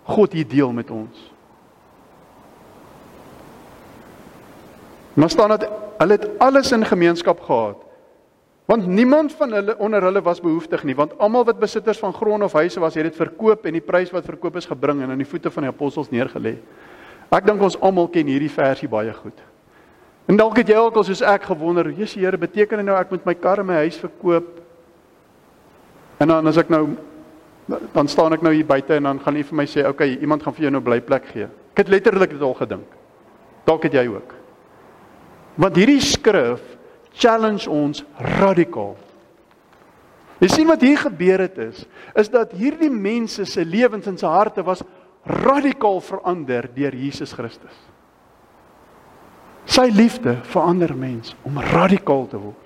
God 0.05 0.37
hier 0.37 0.47
deel 0.49 0.75
met 0.77 0.91
ons. 0.93 1.31
Maar 5.15 5.31
staan 5.31 5.55
dat 5.55 5.65
hulle 5.99 6.19
het 6.19 6.29
alles 6.43 6.73
in 6.75 6.85
gemeenskap 6.85 7.41
gehad. 7.41 7.81
Want 8.65 8.87
niemand 8.87 9.33
van 9.33 9.53
hulle 9.53 9.79
onder 9.79 10.03
hulle 10.03 10.23
was 10.25 10.41
behoeftig 10.41 10.85
nie, 10.85 10.97
want 10.97 11.13
almal 11.21 11.45
wat 11.45 11.61
besitters 11.61 11.99
van 12.01 12.15
grond 12.17 12.43
of 12.43 12.53
huise 12.53 12.81
was, 12.81 12.95
het 12.97 13.05
dit 13.05 13.17
verkoop 13.17 13.67
en 13.69 13.77
die 13.77 13.85
prys 13.85 14.13
wat 14.13 14.25
verkoop 14.25 14.57
is 14.57 14.69
gebring 14.69 15.03
en 15.05 15.13
aan 15.13 15.21
die 15.21 15.29
voete 15.29 15.53
van 15.53 15.67
die 15.67 15.73
apostels 15.73 16.09
neergelê. 16.13 16.57
Ek 17.29 17.45
dink 17.45 17.61
ons 17.63 17.77
almal 17.85 18.09
ken 18.09 18.31
hierdie 18.31 18.53
versie 18.53 18.89
baie 18.89 19.13
goed. 19.13 19.37
En 20.27 20.37
dalk 20.37 20.57
het 20.57 20.71
jy 20.73 20.77
ook 20.81 20.97
al 20.97 21.05
soos 21.05 21.21
ek 21.21 21.51
gewonder, 21.51 21.91
Jesus 21.93 22.17
Here, 22.17 22.39
beteken 22.41 22.81
dit 22.81 22.87
nou 22.87 22.97
ek 22.97 23.11
moet 23.13 23.27
my 23.29 23.35
kar 23.37 23.61
en 23.61 23.69
my 23.69 23.83
huis 23.85 23.99
verkoop? 24.01 24.61
En 26.23 26.31
dan 26.33 26.47
as 26.49 26.61
ek 26.61 26.71
nou 26.73 26.87
dan 27.95 28.09
staan 28.13 28.35
ek 28.37 28.43
nou 28.45 28.53
hier 28.53 28.67
buite 28.69 28.93
en 28.93 29.07
dan 29.09 29.21
gaan 29.25 29.37
U 29.41 29.43
vir 29.43 29.57
my 29.57 29.65
sê, 29.65 29.81
"Oké, 29.81 29.89
okay, 29.89 30.19
iemand 30.21 30.43
gaan 30.43 30.53
vir 30.55 30.63
jou 30.63 30.71
nou 30.71 30.83
blyplek 30.83 31.27
gee." 31.33 31.45
Ek 31.45 31.79
het 31.79 31.89
letterlik 31.89 32.31
dit 32.31 32.43
al 32.43 32.55
gedink. 32.55 32.87
Dalk 33.65 33.83
het 33.83 33.93
jy 33.93 34.07
ook. 34.07 34.35
Want 35.55 35.77
hierdie 35.77 36.01
skrif 36.01 36.61
challenge 37.13 37.71
ons 37.71 38.05
radikaal. 38.19 38.97
Jy 40.39 40.49
sien 40.49 40.67
wat 40.67 40.81
hier 40.81 40.99
gebeur 40.99 41.39
het 41.39 41.59
is, 41.59 41.87
is 42.15 42.29
dat 42.29 42.53
hierdie 42.53 42.91
mense 42.91 43.45
se 43.45 43.65
lewens 43.65 44.07
en 44.07 44.19
se 44.19 44.27
harte 44.27 44.63
was 44.63 44.83
radikaal 45.25 46.01
verander 46.01 46.69
deur 46.75 46.95
Jesus 46.95 47.33
Christus. 47.33 47.94
Sy 49.65 49.89
liefde 49.93 50.37
verander 50.51 50.93
mens 50.97 51.35
om 51.43 51.59
radikaal 51.59 52.27
te 52.29 52.39
word. 52.41 52.61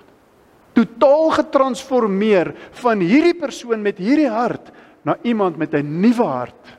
Totaal 0.75 1.31
getransformeer 1.39 2.53
van 2.81 3.01
hierdie 3.03 3.35
persoon 3.39 3.81
met 3.83 3.97
hierdie 3.97 4.29
hart 4.29 4.71
na 5.07 5.17
iemand 5.23 5.57
met 5.57 5.73
'n 5.73 6.01
nuwe 6.01 6.23
hart 6.23 6.77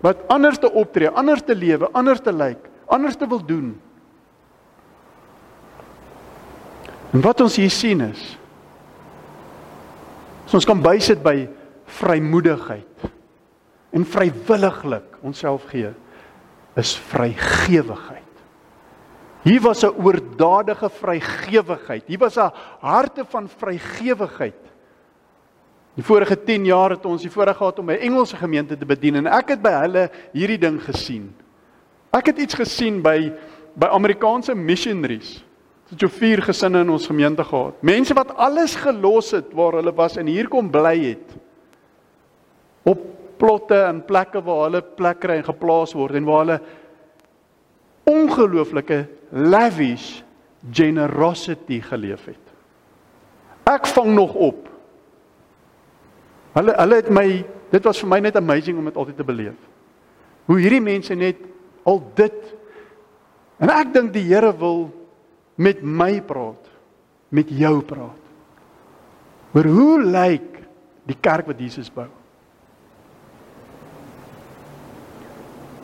wat 0.00 0.16
anders 0.28 0.58
te 0.58 0.70
optree, 0.72 1.08
anders 1.08 1.42
te 1.44 1.54
lewe, 1.54 1.88
anders 1.92 2.20
te 2.20 2.32
lyk, 2.32 2.68
anders 2.86 3.16
te 3.16 3.28
wil 3.28 3.44
doen. 3.44 3.80
En 7.12 7.20
wat 7.20 7.40
ons 7.40 7.56
hier 7.56 7.70
sien 7.70 8.00
is 8.00 8.36
ons 10.50 10.66
kan 10.66 10.80
bysit 10.82 11.22
by 11.22 11.46
vrymoedigheid 12.00 13.04
en 13.94 14.06
vrywilliglik 14.06 15.20
onsself 15.22 15.68
gee 15.70 15.92
is 16.74 16.96
vrygewigheid. 17.12 18.29
Hier 19.42 19.60
was 19.60 19.82
'n 19.84 19.94
oordadige 19.96 20.90
vrygewigheid. 20.90 22.02
Hier 22.06 22.18
was 22.18 22.36
'n 22.36 22.52
harte 22.80 23.24
van 23.24 23.48
vrygewigheid. 23.48 24.70
Die 25.94 26.04
vorige 26.04 26.44
10 26.44 26.64
jaar 26.64 26.90
het 26.90 27.04
ons 27.04 27.22
die 27.22 27.30
voorreg 27.30 27.56
gehad 27.56 27.78
om 27.78 27.90
'n 27.90 27.98
Engelse 27.98 28.36
gemeente 28.36 28.76
te 28.76 28.86
bedien 28.86 29.14
en 29.14 29.26
ek 29.26 29.48
het 29.48 29.62
by 29.62 29.70
hulle 29.70 30.10
hierdie 30.32 30.58
ding 30.58 30.82
gesien. 30.82 31.34
Ek 32.12 32.26
het 32.26 32.38
iets 32.38 32.54
gesien 32.54 33.02
by 33.02 33.32
by 33.74 33.86
Amerikaanse 33.86 34.54
missionaries. 34.54 35.44
Dit 35.88 36.00
het 36.00 36.00
so 36.00 36.18
vier 36.18 36.42
gesinne 36.42 36.80
in 36.80 36.90
ons 36.90 37.06
gemeente 37.06 37.44
gehad. 37.44 37.82
Mense 37.82 38.14
wat 38.14 38.36
alles 38.36 38.74
gelos 38.74 39.30
het 39.30 39.52
waar 39.52 39.72
hulle 39.72 39.94
was 39.94 40.16
en 40.16 40.26
hier 40.26 40.48
kom 40.48 40.70
bly 40.70 40.98
het. 40.98 41.36
Op 42.82 42.98
plotte 43.36 43.74
en 43.74 44.04
plekke 44.04 44.42
waar 44.42 44.62
hulle 44.68 44.82
plek 44.82 45.20
kry 45.20 45.36
en 45.40 45.44
geplaas 45.44 45.92
word 45.92 46.14
en 46.14 46.24
waar 46.24 46.38
hulle 46.38 46.60
ongelooflike 48.08 49.04
lavish 49.30 50.22
generosity 50.72 51.80
geleef 51.80 52.24
het. 52.24 52.46
Ek 53.70 53.86
vang 53.86 54.12
nog 54.14 54.34
op. 54.34 54.68
Hulle 56.56 56.74
hulle 56.76 57.00
het 57.00 57.10
my 57.14 57.26
dit 57.70 57.84
was 57.86 58.00
vir 58.02 58.10
my 58.10 58.18
net 58.24 58.36
amazing 58.36 58.78
om 58.78 58.88
dit 58.88 58.96
altyd 58.98 59.20
te 59.20 59.26
beleef. 59.26 59.58
Hoe 60.50 60.58
hierdie 60.58 60.82
mense 60.82 61.14
net 61.14 61.38
al 61.86 62.00
dit 62.18 62.40
en 63.60 63.70
ek 63.70 63.92
dink 63.94 64.12
die 64.14 64.24
Here 64.26 64.50
wil 64.56 64.88
met 65.60 65.82
my 65.84 66.18
praat, 66.24 66.70
met 67.28 67.50
jou 67.52 67.76
praat. 67.84 68.16
Oor 69.54 69.68
hoe 69.68 70.00
lyk 70.02 70.56
die 71.06 71.18
kerk 71.20 71.46
wat 71.50 71.60
Jesus 71.60 71.90
bou? 71.92 72.08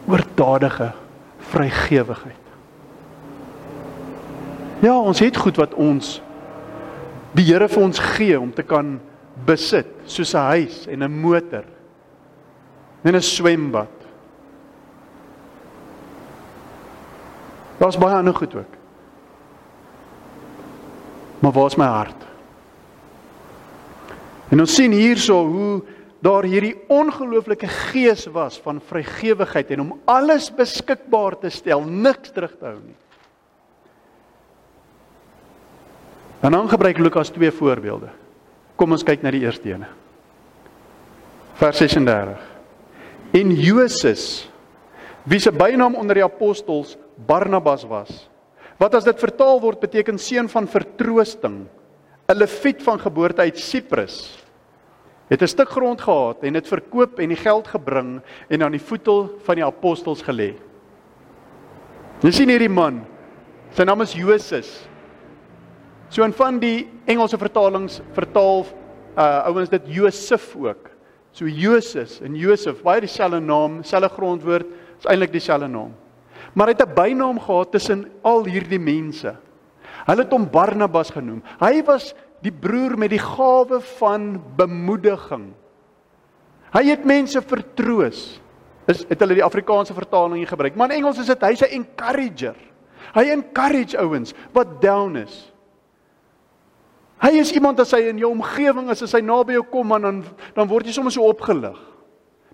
oordadige 0.06 0.92
vrygewigheid. 1.50 2.44
Ja, 4.84 4.98
ons 4.98 5.18
het 5.18 5.36
goed 5.36 5.56
wat 5.56 5.74
ons 5.74 6.20
die 7.36 7.44
Here 7.44 7.68
vir 7.68 7.82
ons 7.82 7.98
gee 8.16 8.36
om 8.40 8.52
te 8.54 8.64
kan 8.64 8.96
besit, 9.46 9.88
soos 10.04 10.34
'n 10.34 10.48
huis 10.56 10.86
en 10.86 11.02
'n 11.02 11.20
motor 11.20 11.64
en 13.02 13.14
'n 13.14 13.22
swembad. 13.22 13.92
Daar's 17.78 17.98
baie 17.98 18.16
ander 18.16 18.34
goed 18.34 18.54
ook. 18.54 18.72
Maar 21.38 21.52
waar 21.52 21.66
is 21.66 21.76
my 21.76 21.84
hart? 21.84 22.24
En 24.48 24.60
ons 24.60 24.74
sien 24.74 24.92
hierso 24.92 25.46
hoe 25.46 25.82
daar 26.26 26.46
hierdie 26.48 26.74
ongelooflike 26.90 27.68
gees 27.92 28.24
was 28.34 28.58
van 28.64 28.80
vrygewigheid 28.82 29.70
en 29.74 29.84
om 29.84 29.92
alles 30.10 30.48
beskikbaar 30.54 31.38
te 31.38 31.50
stel, 31.54 31.84
niks 31.86 32.32
terug 32.34 32.56
te 32.58 32.66
hou 32.66 32.78
nie. 32.80 32.96
En 36.46 36.54
dan 36.54 36.68
gebruik 36.70 36.98
Lukas 36.98 37.30
twee 37.34 37.50
voorbeelde. 37.50 38.10
Kom 38.76 38.92
ons 38.92 39.04
kyk 39.06 39.22
na 39.24 39.32
die 39.32 39.44
eerste 39.46 39.70
een. 39.72 39.86
Vers 41.56 41.80
36. 41.80 42.42
En 43.34 43.54
Josef 43.56 44.46
wie 45.26 45.40
se 45.42 45.50
bynaam 45.50 45.96
onder 45.98 46.20
die 46.20 46.24
apostels 46.24 46.94
Barnabas 47.26 47.82
was. 47.88 48.28
Wat 48.78 48.94
as 48.94 49.06
dit 49.08 49.18
vertaal 49.18 49.58
word 49.62 49.80
beteken 49.82 50.20
seun 50.20 50.48
van 50.52 50.68
vertroosting. 50.68 51.66
'n 52.28 52.36
Leviet 52.36 52.82
van 52.82 52.98
geboorte 53.00 53.40
uit 53.40 53.58
Siprus. 53.58 54.45
Het 55.28 55.42
'n 55.42 55.46
stuk 55.46 55.68
grond 55.68 56.00
gehad 56.00 56.42
en 56.42 56.52
dit 56.52 56.68
verkoop 56.68 57.18
en 57.18 57.28
die 57.28 57.36
geld 57.36 57.68
gebring 57.68 58.20
en 58.48 58.62
aan 58.62 58.70
die 58.70 58.80
voete 58.80 59.28
van 59.42 59.54
die 59.54 59.64
apostels 59.64 60.22
gelê. 60.22 60.54
Jy 62.20 62.30
sien 62.30 62.48
hierdie 62.48 62.68
man. 62.68 63.04
Sy 63.70 63.84
naam 63.84 64.00
is 64.00 64.14
Josef. 64.14 64.88
So 66.08 66.24
in 66.24 66.32
van 66.32 66.58
die 66.58 66.88
Engelse 67.04 67.38
vertalings 67.38 68.00
vertaal 68.12 68.66
uh 69.16 69.48
ouens 69.48 69.68
dit 69.68 69.82
Josef 69.86 70.56
ook. 70.56 70.90
So 71.32 71.44
Josef 71.44 72.20
en 72.20 72.36
Josef, 72.36 72.82
baie 72.82 73.00
dieselfde 73.00 73.40
naam, 73.40 73.82
selfde 73.84 74.08
grondwoord, 74.08 74.66
is 74.98 75.04
eintlik 75.04 75.32
dieselfde 75.32 75.68
naam. 75.68 75.92
Maar 76.54 76.66
hy 76.66 76.72
het 76.72 76.88
'n 76.88 76.94
bynaam 76.94 77.40
gehad 77.40 77.72
tussen 77.72 78.06
al 78.22 78.44
hierdie 78.44 78.78
mense. 78.78 79.36
Hulle 80.06 80.22
het 80.22 80.32
hom 80.32 80.50
Barnabas 80.50 81.10
genoem. 81.10 81.42
Hy 81.60 81.82
was 81.84 82.14
die 82.46 82.54
broer 82.54 82.94
met 82.98 83.10
die 83.10 83.22
gawe 83.22 83.80
van 83.98 84.36
bemoediging. 84.58 85.50
Hy 86.76 86.84
het 86.90 87.06
mense 87.08 87.40
vertroos. 87.42 88.22
Is 88.86 89.02
het 89.08 89.22
hulle 89.22 89.38
die 89.38 89.44
Afrikaanse 89.46 89.96
vertaling 89.96 90.44
gebruik? 90.46 90.76
Maar 90.78 90.92
in 90.92 91.00
Engels 91.00 91.18
is 91.22 91.30
dit 91.32 91.42
hy's 91.42 91.62
'n 91.62 91.82
encourager. 91.82 92.56
Hy 93.14 93.24
encourage 93.32 93.98
ouens 93.98 94.34
wat 94.52 94.80
down 94.80 95.16
is. 95.16 95.52
Hy 97.18 97.32
is 97.40 97.52
iemand 97.52 97.80
as 97.80 97.90
hy 97.90 98.08
in 98.10 98.18
jou 98.18 98.30
omgewing 98.30 98.90
is, 98.90 99.02
as 99.02 99.12
hy 99.12 99.20
naby 99.20 99.52
jou 99.52 99.64
kom 99.64 99.92
en 99.92 100.02
dan 100.02 100.24
dan 100.54 100.68
word 100.68 100.86
jy 100.86 100.92
sommer 100.92 101.12
so 101.12 101.22
opgelig. 101.22 101.78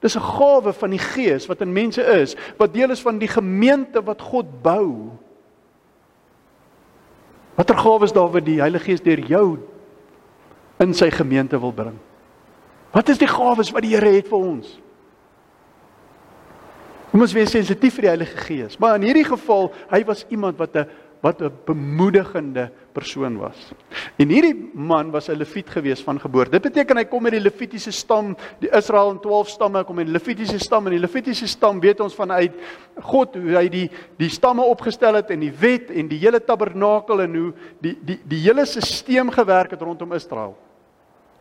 Dis 0.00 0.16
'n 0.16 0.20
gawe 0.20 0.72
van 0.72 0.90
die 0.90 0.98
Gees 0.98 1.46
wat 1.46 1.60
in 1.60 1.72
mense 1.72 2.02
is, 2.02 2.36
wat 2.58 2.72
deel 2.72 2.90
is 2.90 3.02
van 3.02 3.18
die 3.18 3.28
gemeente 3.28 4.02
wat 4.02 4.22
God 4.22 4.62
bou. 4.62 5.10
Watter 7.54 7.76
gawe 7.76 8.04
is 8.04 8.12
daar 8.12 8.30
wat 8.30 8.44
die 8.44 8.60
Heilige 8.60 8.84
Gees 8.84 9.00
deur 9.00 9.20
jou 9.20 9.58
in 10.82 10.94
sy 10.94 11.10
gemeente 11.10 11.60
wil 11.60 11.72
bring? 11.72 11.98
Wat 12.92 13.08
is 13.08 13.20
die 13.20 13.30
gawes 13.30 13.70
wat 13.72 13.86
die 13.86 13.94
Here 13.94 14.10
het 14.12 14.28
vir 14.28 14.38
ons? 14.38 14.74
Ons 17.12 17.20
moet 17.20 17.32
wees 17.36 17.52
sensitief 17.52 17.96
vir 17.98 18.06
die 18.06 18.12
Heilige 18.12 18.44
Gees. 18.46 18.78
Maar 18.80 18.96
in 18.96 19.10
hierdie 19.10 19.28
geval, 19.28 19.70
hy 19.92 20.00
was 20.08 20.24
iemand 20.32 20.60
wat 20.60 20.76
'n 20.76 20.86
wat 21.22 21.40
'n 21.40 21.52
bemoedigende 21.64 22.70
persoon 22.92 23.38
was. 23.38 23.72
En 24.16 24.28
hierdie 24.28 24.70
man 24.74 25.10
was 25.10 25.28
'n 25.28 25.36
leviet 25.36 25.70
gewees 25.70 26.02
van 26.02 26.20
geboorte. 26.20 26.50
Dit 26.50 26.62
beteken 26.62 26.96
hy 26.96 27.04
kom 27.04 27.24
uit 27.24 27.32
die 27.32 27.40
levitiese 27.40 27.92
stam, 27.92 28.36
die 28.58 28.70
Israel 28.70 29.10
en 29.10 29.20
12 29.20 29.48
stamme 29.48 29.84
kom 29.84 29.98
uit 29.98 30.06
die 30.06 30.12
levitiese 30.12 30.58
stam 30.58 30.86
en 30.86 30.92
die 30.92 31.00
levitiese 31.00 31.46
stam 31.46 31.80
weet 31.80 32.00
ons 32.00 32.14
vanuit 32.14 32.52
God 33.00 33.34
hoe 33.34 33.56
hy 33.56 33.68
die 33.68 33.90
die 34.16 34.28
stamme 34.28 34.62
opgestel 34.62 35.14
het 35.14 35.30
en 35.30 35.40
die 35.40 35.52
wet 35.52 35.90
en 35.90 36.08
die 36.08 36.18
hele 36.18 36.44
tabernakel 36.44 37.20
en 37.20 37.34
hoe 37.34 37.52
die 37.80 37.98
die 38.02 38.20
die 38.24 38.40
hele 38.40 38.64
stelsel 38.66 39.30
gewerk 39.30 39.70
het 39.70 39.82
rondom 39.82 40.12
Israel. 40.12 40.56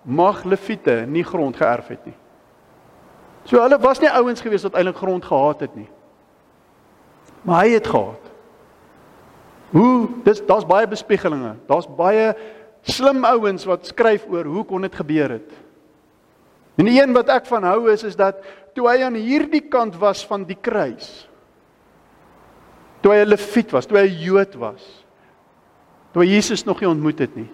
Mag 0.03 0.43
leviete 0.43 1.05
nie 1.07 1.23
grond 1.23 1.55
geërf 1.57 1.87
het 1.87 2.05
nie. 2.05 2.17
So 3.45 3.61
hulle 3.61 3.79
was 3.81 4.01
nie 4.01 4.09
ouens 4.09 4.41
gewees 4.41 4.65
wat 4.65 4.77
eintlik 4.77 4.99
grond 5.01 5.25
gehad 5.25 5.65
het 5.65 5.75
nie. 5.75 5.89
Maar 7.41 7.65
hy 7.65 7.75
het 7.77 7.87
gehad. 7.87 8.29
Hoe 9.71 10.09
dis 10.25 10.41
daar's 10.45 10.67
baie 10.67 10.87
bespiegelinge. 10.87 11.55
Daar's 11.69 11.87
baie 11.87 12.33
slim 12.81 13.25
ouens 13.25 13.65
wat 13.69 13.87
skryf 13.87 14.25
oor 14.29 14.45
hoe 14.49 14.65
kon 14.65 14.81
dit 14.81 14.95
gebeur 14.95 15.37
het. 15.37 15.51
En 16.79 16.87
die 16.89 16.97
een 16.97 17.13
wat 17.13 17.29
ek 17.29 17.45
van 17.49 17.65
hou 17.67 17.91
is 17.91 18.03
is 18.07 18.17
dat 18.17 18.41
toe 18.75 18.87
hy 18.89 19.01
aan 19.05 19.17
hierdie 19.19 19.63
kant 19.69 19.97
was 20.01 20.23
van 20.27 20.45
die 20.47 20.57
kruis. 20.57 21.27
Toe 23.01 23.13
hy 23.13 23.21
'n 23.25 23.33
leviet 23.33 23.71
was, 23.71 23.85
toe 23.85 23.97
hy 23.97 24.07
'n 24.07 24.21
Jood 24.21 24.55
was. 24.55 25.05
Toe 26.13 26.23
hy 26.23 26.29
Jesus 26.29 26.63
nog 26.65 26.79
nie 26.79 26.89
ontmoet 26.89 27.19
het 27.19 27.35
nie. 27.35 27.49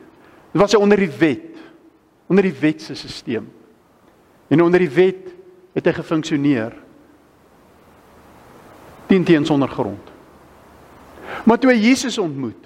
Dit 0.51 0.61
was 0.61 0.71
hy 0.71 0.79
onder 0.79 0.97
die 0.97 1.11
wet, 1.19 1.56
onder 2.27 2.43
die 2.43 2.55
wet 2.59 2.81
se 2.81 2.95
stelsel. 2.95 3.47
En 4.47 4.63
onder 4.63 4.79
die 4.79 4.91
wet 4.91 5.33
het 5.75 5.85
hy 5.85 5.93
gefunksioneer. 5.93 6.75
Teen 9.07 9.23
teen 9.23 9.45
sonder 9.45 9.69
grond. 9.69 10.13
Maar 11.43 11.59
toe 11.59 11.71
hy 11.71 11.77
Jesus 11.79 12.17
ontmoet, 12.17 12.63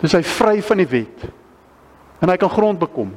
dis 0.00 0.12
hy 0.12 0.20
vry 0.22 0.58
van 0.64 0.80
die 0.80 0.88
wet. 0.88 1.24
En 2.20 2.32
hy 2.32 2.36
kan 2.40 2.52
grond 2.52 2.78
bekom. 2.80 3.12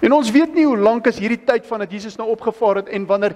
En 0.00 0.14
ons 0.16 0.30
weet 0.32 0.54
nie 0.56 0.64
hoe 0.64 0.78
lank 0.80 1.08
is 1.10 1.18
hierdie 1.20 1.42
tyd 1.44 1.66
van 1.68 1.82
dat 1.84 1.92
Jesus 1.92 2.16
nou 2.16 2.30
opgevaar 2.32 2.80
het 2.80 2.88
en 2.96 3.04
wanneer 3.08 3.34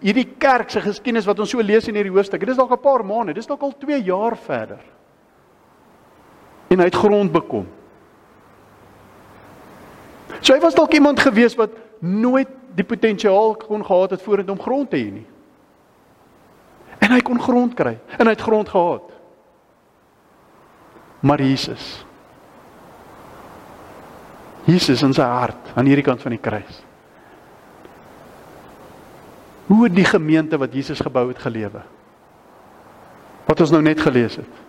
hierdie 0.00 0.28
kerk 0.40 0.70
se 0.72 0.82
geskiedenis 0.84 1.28
wat 1.28 1.40
ons 1.40 1.54
so 1.54 1.64
lees 1.64 1.88
in 1.88 1.96
hierdie 1.96 2.12
hoofstuk. 2.12 2.44
Dit 2.44 2.52
is 2.52 2.60
dalk 2.60 2.72
'n 2.76 2.84
paar 2.84 3.04
maande, 3.04 3.32
dis 3.32 3.48
dalk 3.48 3.62
al 3.62 3.72
2 3.78 4.02
jaar 4.02 4.36
verder. 4.36 4.80
En 6.68 6.78
hy 6.78 6.84
het 6.84 6.94
grond 6.94 7.32
bekom. 7.32 7.66
So 10.46 10.54
hy 10.54 10.62
was 10.62 10.76
dalk 10.78 10.92
iemand 10.94 11.18
gewees 11.18 11.56
wat 11.58 11.74
nooit 11.98 12.50
die 12.78 12.86
potensiaal 12.86 13.56
kon 13.58 13.82
gehad 13.82 14.12
het 14.14 14.22
vorentoe 14.22 14.54
om 14.54 14.62
grond 14.62 14.90
te 14.92 15.00
hê 15.00 15.08
nie. 15.10 15.26
En 17.02 17.10
hy 17.10 17.18
kon 17.26 17.40
grond 17.42 17.74
kry 17.74 17.96
en 18.14 18.28
hy 18.28 18.34
het 18.36 18.44
grond 18.46 18.70
gehad. 18.70 19.10
Maar 21.26 21.42
Jesus 21.42 22.04
Jesus 24.66 25.02
in 25.06 25.14
sy 25.14 25.26
hart 25.26 25.74
aan 25.78 25.86
hierdie 25.86 26.06
kant 26.06 26.22
van 26.22 26.34
die 26.34 26.42
kruis. 26.42 26.80
Hoe 29.66 29.84
het 29.84 29.94
die 29.94 30.06
gemeente 30.06 30.58
wat 30.58 30.74
Jesus 30.74 31.02
gebou 31.02 31.28
het 31.30 31.42
gelewe? 31.42 31.82
Wat 33.46 33.62
ons 33.62 33.74
nou 33.74 33.82
net 33.82 34.02
gelees 34.02 34.38
het. 34.42 34.62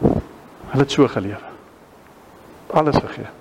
Hulle 0.00 0.82
het 0.82 0.94
so 0.94 1.06
gelewe. 1.10 1.54
Alles 2.70 2.98
gegee. 3.02 3.39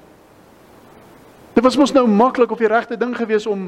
Dit 1.59 1.67
was 1.67 1.75
mos 1.75 1.91
nou 1.91 2.05
maklik 2.07 2.53
of 2.55 2.61
die 2.61 2.69
regte 2.71 2.95
ding 2.95 3.11
gewees 3.19 3.43
om 3.43 3.65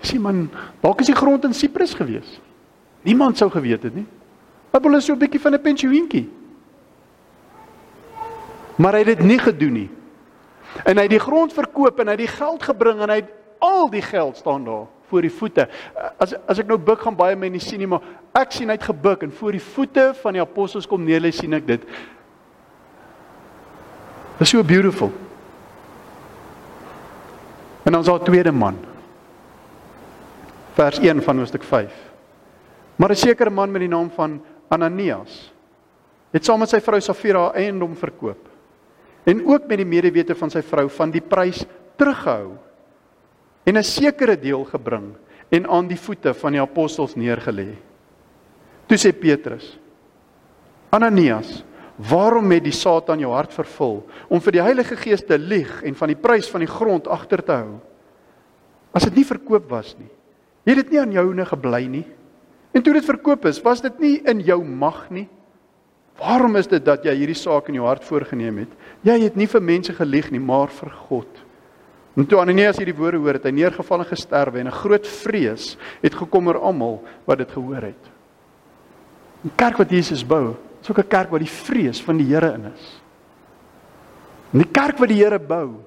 sien 0.00 0.22
man, 0.24 0.46
dalk 0.80 1.02
is 1.04 1.10
die 1.10 1.16
grond 1.18 1.44
in 1.44 1.52
Siprus 1.52 1.92
gewees. 1.92 2.38
Niemand 3.04 3.36
sou 3.36 3.50
geweet 3.52 3.84
het 3.84 3.98
nie. 3.98 4.06
Apple 4.72 4.96
is 4.96 5.04
so 5.04 5.12
'n 5.12 5.18
bietjie 5.18 5.40
van 5.40 5.52
'n 5.52 5.60
pensioentjie. 5.60 6.30
Maar 8.76 8.92
hy 8.92 8.98
het 8.98 9.18
dit 9.18 9.22
nie 9.22 9.38
gedoen 9.38 9.72
nie. 9.72 9.90
En 10.84 10.96
hy 10.96 11.02
het 11.02 11.10
die 11.10 11.20
grond 11.20 11.52
verkoop 11.52 12.00
en 12.00 12.06
hy 12.06 12.12
het 12.12 12.26
die 12.26 12.36
geld 12.38 12.62
gebring 12.62 13.00
en 13.00 13.08
hy 13.10 13.16
het 13.16 13.30
al 13.58 13.90
die 13.90 14.02
geld 14.02 14.36
staan 14.36 14.64
daar 14.64 14.86
voor 15.08 15.20
die 15.20 15.32
voete. 15.32 15.68
As 16.18 16.34
as 16.46 16.58
ek 16.58 16.66
nou 16.66 16.78
buig 16.78 17.00
gaan 17.02 17.16
baie 17.16 17.36
mense 17.36 17.68
sien 17.68 17.78
nie, 17.78 17.86
maar 17.86 18.00
ek 18.32 18.52
sien 18.52 18.68
hy 18.68 18.74
het 18.74 18.88
gebuk 18.88 19.22
en 19.22 19.32
voor 19.32 19.52
die 19.52 19.62
voete 19.74 20.14
van 20.22 20.32
die 20.32 20.40
apostels 20.40 20.86
kom 20.86 21.04
neer 21.04 21.20
lê 21.20 21.30
sien 21.30 21.52
ek 21.52 21.66
dit. 21.66 21.80
Dit 24.38 24.40
is 24.40 24.48
so 24.48 24.62
beautiful. 24.62 25.12
En 27.82 27.92
dan 27.92 28.00
is 28.00 28.06
daar 28.06 28.20
'n 28.20 28.24
tweede 28.24 28.52
man 28.52 28.76
vers 30.72 30.98
1 30.98 31.22
van 31.22 31.38
hoofstuk 31.38 31.62
5. 31.62 31.92
Maar 32.96 33.10
'n 33.10 33.16
sekere 33.16 33.50
man 33.50 33.70
met 33.70 33.80
die 33.80 33.88
naam 33.88 34.10
van 34.10 34.42
Ananias 34.68 35.52
het 36.30 36.44
saam 36.44 36.58
met 36.58 36.68
sy 36.68 36.80
vrou 36.80 37.00
Safira 37.00 37.52
eiendom 37.52 37.96
verkoop 37.96 38.48
en 39.24 39.46
ook 39.46 39.66
met 39.66 39.76
die 39.76 39.86
medewete 39.86 40.34
van 40.34 40.50
sy 40.50 40.62
vrou 40.62 40.88
van 40.88 41.10
die 41.10 41.20
prys 41.20 41.64
teruggehou 41.96 42.56
en 43.64 43.76
'n 43.76 43.84
sekere 43.84 44.36
deel 44.36 44.64
gebring 44.64 45.14
en 45.48 45.66
aan 45.66 45.88
die 45.88 45.98
voete 45.98 46.34
van 46.34 46.52
die 46.52 46.60
apostels 46.60 47.14
neergelê. 47.14 47.74
Toe 48.86 48.98
sê 48.98 49.12
Petrus: 49.12 49.78
Ananias, 50.90 51.64
waarom 52.08 52.50
het 52.50 52.64
die 52.64 52.74
Satan 52.74 53.20
jou 53.20 53.32
hart 53.34 53.52
vervul 53.52 54.00
om 54.28 54.40
vir 54.40 54.56
die 54.56 54.62
Heilige 54.62 54.96
Gees 54.96 55.24
te 55.26 55.36
lieg 55.38 55.82
en 55.84 55.94
van 55.98 56.12
die 56.12 56.18
prys 56.18 56.48
van 56.50 56.64
die 56.64 56.70
grond 56.70 57.08
agter 57.10 57.42
te 57.44 57.52
hou? 57.52 57.80
As 58.96 59.04
dit 59.06 59.20
nie 59.20 59.26
verkoop 59.26 59.68
was 59.70 59.92
nie, 59.98 60.08
het 60.66 60.80
dit 60.84 60.94
nie 60.94 61.00
aan 61.02 61.12
joune 61.12 61.44
gebly 61.46 61.84
nie. 61.90 62.06
En 62.72 62.82
toe 62.82 62.94
dit 62.94 63.04
verkoop 63.04 63.46
is, 63.50 63.58
was 63.62 63.82
dit 63.82 64.00
nie 64.02 64.16
in 64.30 64.42
jou 64.46 64.60
mag 64.64 65.08
nie. 65.10 65.26
Waarom 66.20 66.58
is 66.60 66.68
dit 66.70 66.84
dat 66.84 67.04
jy 67.04 67.14
hierdie 67.16 67.38
saak 67.38 67.70
in 67.70 67.78
jou 67.80 67.86
hart 67.88 68.04
voorgenem 68.06 68.62
het? 68.62 68.72
Jy 69.06 69.16
het 69.24 69.38
nie 69.40 69.48
vir 69.50 69.62
mense 69.64 69.94
gelieg 69.96 70.28
nie, 70.30 70.42
maar 70.42 70.70
vir 70.74 70.92
God. 71.08 71.40
En 72.18 72.26
toe 72.28 72.40
Ananias 72.42 72.78
hierdie 72.78 72.96
woorde 72.96 73.20
hoor, 73.22 73.38
het 73.38 73.46
hy 73.48 73.54
neergeval 73.56 74.04
en 74.04 74.10
gesterwe 74.10 74.60
en 74.60 74.68
'n 74.68 74.80
groot 74.82 75.06
vrees 75.06 75.76
het 76.02 76.14
gekom 76.14 76.48
oor 76.48 76.58
almal 76.58 77.00
wat 77.24 77.38
dit 77.38 77.50
gehoor 77.50 77.82
het. 77.82 78.04
'n 79.44 79.52
Kerk 79.56 79.78
wat 79.78 79.90
Jesus 79.90 80.26
bou, 80.26 80.56
is 80.80 80.90
ook 80.90 80.98
'n 80.98 81.08
kerk 81.08 81.30
wat 81.30 81.40
die 81.40 81.50
vrees 81.50 82.02
van 82.02 82.16
die 82.16 82.26
Here 82.26 82.52
in 82.52 82.64
is. 82.64 83.00
In 84.52 84.58
die 84.58 84.70
kerk 84.70 84.98
wat 84.98 85.08
die 85.08 85.22
Here 85.22 85.38
bou. 85.38 85.84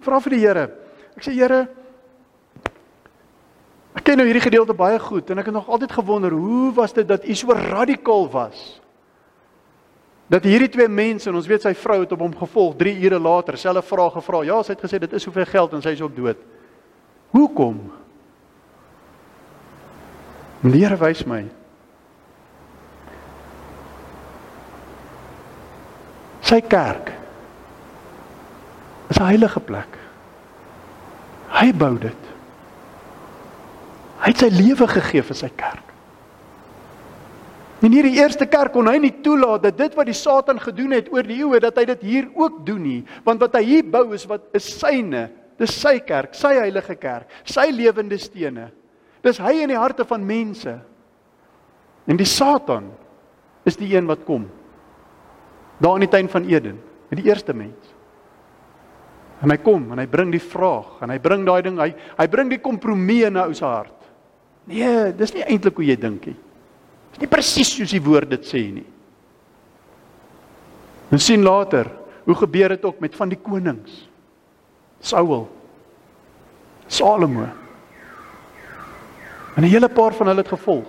Vra 0.00 0.20
vir 0.20 0.30
die 0.30 0.40
Here. 0.40 0.70
Ek 1.16 1.22
sê 1.22 1.32
Here, 1.32 1.68
ek 3.94 4.04
ken 4.04 4.16
nou 4.16 4.26
hierdie 4.26 4.44
gedeelte 4.44 4.74
baie 4.74 4.98
goed 4.98 5.30
en 5.30 5.38
ek 5.38 5.46
het 5.46 5.54
nog 5.54 5.68
altyd 5.68 5.92
gewonder 5.92 6.30
hoe 6.30 6.72
was 6.74 6.92
dit 6.92 7.08
dat 7.08 7.24
U 7.24 7.34
so 7.34 7.52
radikaal 7.52 8.28
was? 8.30 8.80
Dat 10.28 10.44
hierdie 10.44 10.68
twee 10.68 10.88
mense 10.88 11.28
en 11.28 11.34
ons 11.34 11.46
weet 11.46 11.62
sy 11.62 11.72
vrou 11.74 12.00
het 12.00 12.12
op 12.12 12.20
hom 12.20 12.34
gevolg 12.36 12.76
3 12.76 12.92
ure 13.00 13.18
later, 13.18 13.56
selfe 13.56 13.82
vraag 13.82 14.12
gevra. 14.12 14.42
Ja, 14.44 14.62
sy 14.62 14.72
het 14.72 14.84
gesê 14.84 14.98
dit 15.00 15.12
is 15.12 15.22
soveel 15.22 15.46
geld 15.48 15.72
en 15.72 15.82
sy 15.82 15.94
is 15.96 16.02
ook 16.04 16.16
dood. 16.16 16.36
Hoekom? 17.30 17.80
En 20.62 20.70
die 20.70 20.84
Here 20.84 20.98
wys 21.00 21.24
my. 21.24 21.46
Sy 26.48 26.62
kerk 26.64 27.12
is 29.10 29.18
'n 29.18 29.28
heilige 29.28 29.60
plek. 29.60 29.98
Hy 31.52 31.72
bou 31.72 31.98
dit. 31.98 32.22
Hy 34.18 34.32
het 34.32 34.38
sy 34.38 34.48
lewe 34.48 34.86
gegee 34.88 35.22
vir 35.22 35.36
sy 35.36 35.48
kerk. 35.48 35.84
En 37.82 37.92
hierdie 37.92 38.18
eerste 38.18 38.46
kerk 38.46 38.72
kon 38.72 38.88
hy 38.90 38.98
nie 38.98 39.14
toelaat 39.22 39.62
dat 39.62 39.76
dit 39.78 39.94
wat 39.94 40.06
die 40.06 40.16
Satan 40.16 40.58
gedoen 40.58 40.96
het 40.96 41.12
oor 41.12 41.22
die 41.22 41.38
eeue 41.38 41.60
dat 41.60 41.76
hy 41.78 41.84
dit 41.84 42.02
hier 42.02 42.28
ook 42.34 42.66
doen 42.66 42.82
nie, 42.82 43.04
want 43.24 43.40
wat 43.40 43.54
hy 43.54 43.62
hier 43.62 43.84
bou 43.84 44.12
is 44.14 44.26
wat 44.26 44.48
is 44.52 44.66
syne, 44.80 45.28
dis 45.58 45.80
sy 45.80 45.98
kerk, 46.00 46.34
sy 46.34 46.56
heilige 46.58 46.96
kerk, 46.98 47.30
sy 47.44 47.70
lewende 47.70 48.18
stene. 48.18 48.70
Dis 49.22 49.38
hy 49.38 49.62
in 49.62 49.68
die 49.68 49.78
harte 49.78 50.04
van 50.04 50.26
mense. 50.26 50.78
En 52.06 52.16
die 52.16 52.26
Satan 52.26 52.90
is 53.64 53.76
die 53.76 53.94
een 53.94 54.06
wat 54.06 54.24
kom. 54.26 54.48
Daar 55.78 55.94
in 55.94 56.06
die 56.06 56.10
tuin 56.10 56.28
van 56.28 56.44
Eden, 56.44 56.80
met 57.08 57.20
die 57.20 57.28
eerste 57.30 57.54
mens. 57.54 57.94
En 59.42 59.50
hy 59.50 59.58
kom 59.62 59.92
en 59.92 60.00
hy 60.02 60.06
bring 60.10 60.32
die 60.34 60.42
vraag 60.42 60.98
en 61.04 61.12
hy 61.14 61.18
bring 61.22 61.44
daai 61.46 61.62
ding 61.62 61.78
hy 61.78 61.92
hy 62.18 62.26
bring 62.30 62.50
die 62.50 62.58
kompromie 62.62 63.24
in 63.28 63.36
'n 63.36 63.44
ou 63.46 63.54
se 63.54 63.64
hart. 63.64 63.94
Nee, 64.66 65.12
dis 65.12 65.34
nie 65.34 65.44
eintlik 65.44 65.76
hoe 65.76 65.84
jy 65.84 65.96
dink 65.96 66.26
nie. 66.26 66.36
Dis 67.12 67.20
nie 67.20 67.30
presies 67.30 67.70
soos 67.70 67.90
die 67.90 68.02
woord 68.02 68.28
dit 68.30 68.44
sê 68.44 68.72
nie. 68.72 68.86
Ons 71.12 71.24
sien 71.24 71.42
later 71.42 71.88
hoe 72.24 72.34
gebeur 72.34 72.68
dit 72.68 72.84
ook 72.84 73.00
met 73.00 73.14
van 73.14 73.28
die 73.28 73.38
konings. 73.40 74.08
Saul. 75.00 75.48
Salomo. 76.88 77.46
En 79.56 79.62
'n 79.64 79.70
hele 79.70 79.88
paar 79.88 80.12
van 80.12 80.26
hulle 80.26 80.42
het 80.42 80.48
gevolg. 80.48 80.86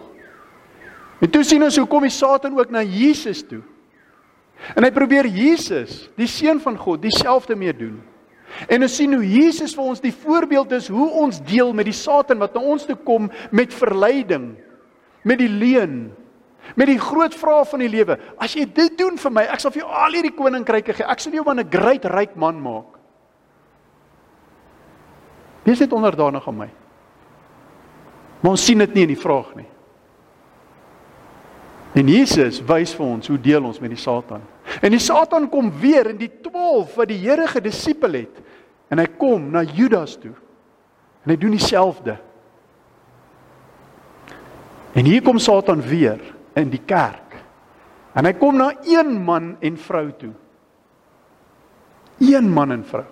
En 1.22 1.30
toe 1.30 1.44
sien 1.44 1.64
ons 1.64 1.78
hoe 1.78 1.88
kom 1.88 2.02
die 2.02 2.10
Satan 2.10 2.60
ook 2.60 2.70
na 2.70 2.82
Jesus 2.82 3.44
toe. 3.44 3.62
En 4.76 4.86
hy 4.86 4.92
probeer 4.94 5.26
Jesus, 5.26 6.10
die 6.20 6.28
seun 6.30 6.60
van 6.62 6.78
God, 6.78 7.02
dieselfde 7.02 7.56
mee 7.56 7.74
doen. 7.74 8.00
En 8.68 8.84
ons 8.84 8.96
sien 8.96 9.14
hoe 9.14 9.26
Jesus 9.26 9.76
vir 9.78 9.92
ons 9.92 10.02
die 10.02 10.14
voorbeeld 10.14 10.72
is 10.78 10.90
hoe 10.92 11.10
ons 11.22 11.42
deel 11.46 11.72
met 11.78 11.88
die 11.90 11.96
Satan 11.96 12.42
wat 12.42 12.56
na 12.58 12.64
ons 12.66 12.88
toe 12.88 12.98
kom 13.06 13.30
met 13.56 13.74
verleiding, 13.76 14.52
met 15.24 15.42
die 15.42 15.52
leuen, 15.52 16.10
met 16.76 16.90
die 16.90 17.00
groot 17.02 17.36
vrae 17.38 17.66
van 17.70 17.84
die 17.84 17.92
lewe. 17.92 18.18
As 18.42 18.56
jy 18.58 18.66
dit 18.66 18.98
doen 19.00 19.18
vir 19.22 19.34
my, 19.34 19.46
ek 19.54 19.62
sal 19.64 19.74
vir 19.74 19.84
jou 19.84 19.90
al 19.90 20.18
hierdie 20.18 20.36
koninkryke 20.36 20.98
gee. 20.98 21.08
Ek 21.08 21.22
sal 21.22 21.34
jou 21.34 21.46
'n 21.46 21.70
great 21.70 22.06
ryk 22.06 22.36
man 22.36 22.62
maak. 22.62 22.98
Wees 25.64 25.80
net 25.80 25.94
onderdanig 25.94 26.48
aan 26.48 26.58
my. 26.58 26.70
Maar 28.42 28.52
ons 28.52 28.66
sien 28.66 28.78
dit 28.78 28.94
nie 28.94 29.04
in 29.04 29.16
die 29.16 29.24
vraag 29.24 29.56
nie. 29.56 29.68
En 31.98 32.08
Jesus 32.10 32.60
wys 32.62 32.92
vir 32.94 33.06
ons 33.06 33.30
hoe 33.32 33.40
deel 33.42 33.66
ons 33.66 33.80
met 33.82 33.90
die 33.90 34.00
Satan. 34.00 34.44
En 34.82 34.94
die 34.94 35.02
Satan 35.02 35.48
kom 35.50 35.72
weer 35.82 36.12
in 36.12 36.20
die 36.20 36.32
12 36.46 36.98
wat 37.00 37.10
die 37.10 37.18
Here 37.24 37.48
gedisipel 37.50 38.20
het. 38.22 38.42
En 38.94 39.02
hy 39.02 39.08
kom 39.18 39.50
na 39.54 39.64
Judas 39.66 40.16
toe. 40.22 40.36
En 41.26 41.34
hy 41.34 41.38
doen 41.42 41.56
dieselfde. 41.58 42.18
En 44.94 45.10
hier 45.10 45.24
kom 45.26 45.42
Satan 45.42 45.82
weer 45.86 46.22
in 46.58 46.70
die 46.70 46.82
kerk. 46.86 47.38
En 48.18 48.26
hy 48.26 48.36
kom 48.38 48.58
na 48.58 48.72
een 48.86 49.16
man 49.26 49.56
en 49.64 49.78
vrou 49.80 50.08
toe. 50.20 50.34
Een 52.20 52.50
man 52.54 52.74
en 52.76 52.86
vrou. 52.86 53.06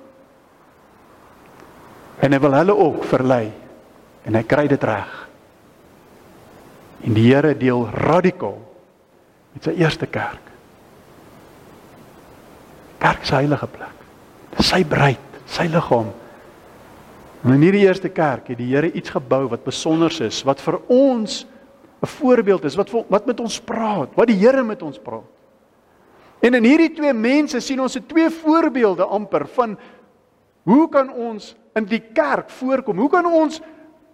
En 2.21 2.33
hy 2.33 2.39
wil 2.43 2.57
hulle 2.57 2.77
ook 2.77 3.05
verlei. 3.09 3.45
En 4.27 4.37
hy 4.37 4.43
kry 4.45 4.65
dit 4.69 4.85
reg. 4.85 5.13
En 7.05 7.13
die 7.15 7.27
Here 7.29 7.53
deel 7.57 7.85
radikaal 7.93 8.66
met 9.57 9.65
sy 9.65 9.73
eerste 9.81 10.05
kerk. 10.05 10.53
Kerk 13.01 13.25
se 13.25 13.33
heilige 13.37 13.67
plek. 13.73 14.05
Dis 14.57 14.69
sy 14.69 14.83
bruid, 14.85 15.37
sy 15.49 15.65
liggaam. 15.71 16.11
En 17.43 17.53
in 17.55 17.63
hierdie 17.65 17.85
eerste 17.87 18.09
kerk 18.13 18.51
het 18.51 18.59
die 18.59 18.69
Here 18.69 18.89
iets 18.91 19.13
gebou 19.13 19.47
wat 19.49 19.65
besonder 19.65 20.13
is, 20.25 20.43
wat 20.45 20.61
vir 20.61 20.79
ons 20.87 21.45
'n 22.01 22.05
voorbeeld 22.05 22.65
is, 22.65 22.75
wat 22.75 22.89
wat 23.09 23.25
met 23.25 23.39
ons 23.39 23.59
praat, 23.59 24.09
wat 24.15 24.27
die 24.27 24.37
Here 24.37 24.63
met 24.63 24.81
ons 24.81 24.99
praat. 24.99 25.25
En 26.41 26.53
in 26.53 26.63
hierdie 26.63 26.93
twee 26.93 27.13
mense 27.13 27.59
sien 27.59 27.79
ons 27.79 27.91
se 27.91 28.05
twee 28.05 28.29
voorbeelde 28.29 29.05
amper 29.05 29.47
van 29.47 29.77
hoe 30.63 30.89
kan 30.89 31.09
ons 31.09 31.55
in 31.75 31.85
die 31.85 32.03
kerk 32.13 32.49
voorkom? 32.49 32.97
Hoe 32.97 33.09
kan 33.09 33.25
ons 33.25 33.61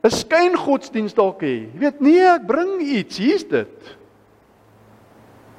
'n 0.03 0.09
skyngodsdienst 0.09 1.15
dalk 1.15 1.41
hê? 1.41 1.67
Jy 1.73 1.79
weet, 1.79 1.99
nee, 1.99 2.21
ek 2.21 2.45
bring 2.45 2.81
iets, 2.81 3.17
hier's 3.17 3.43
dit. 3.43 3.97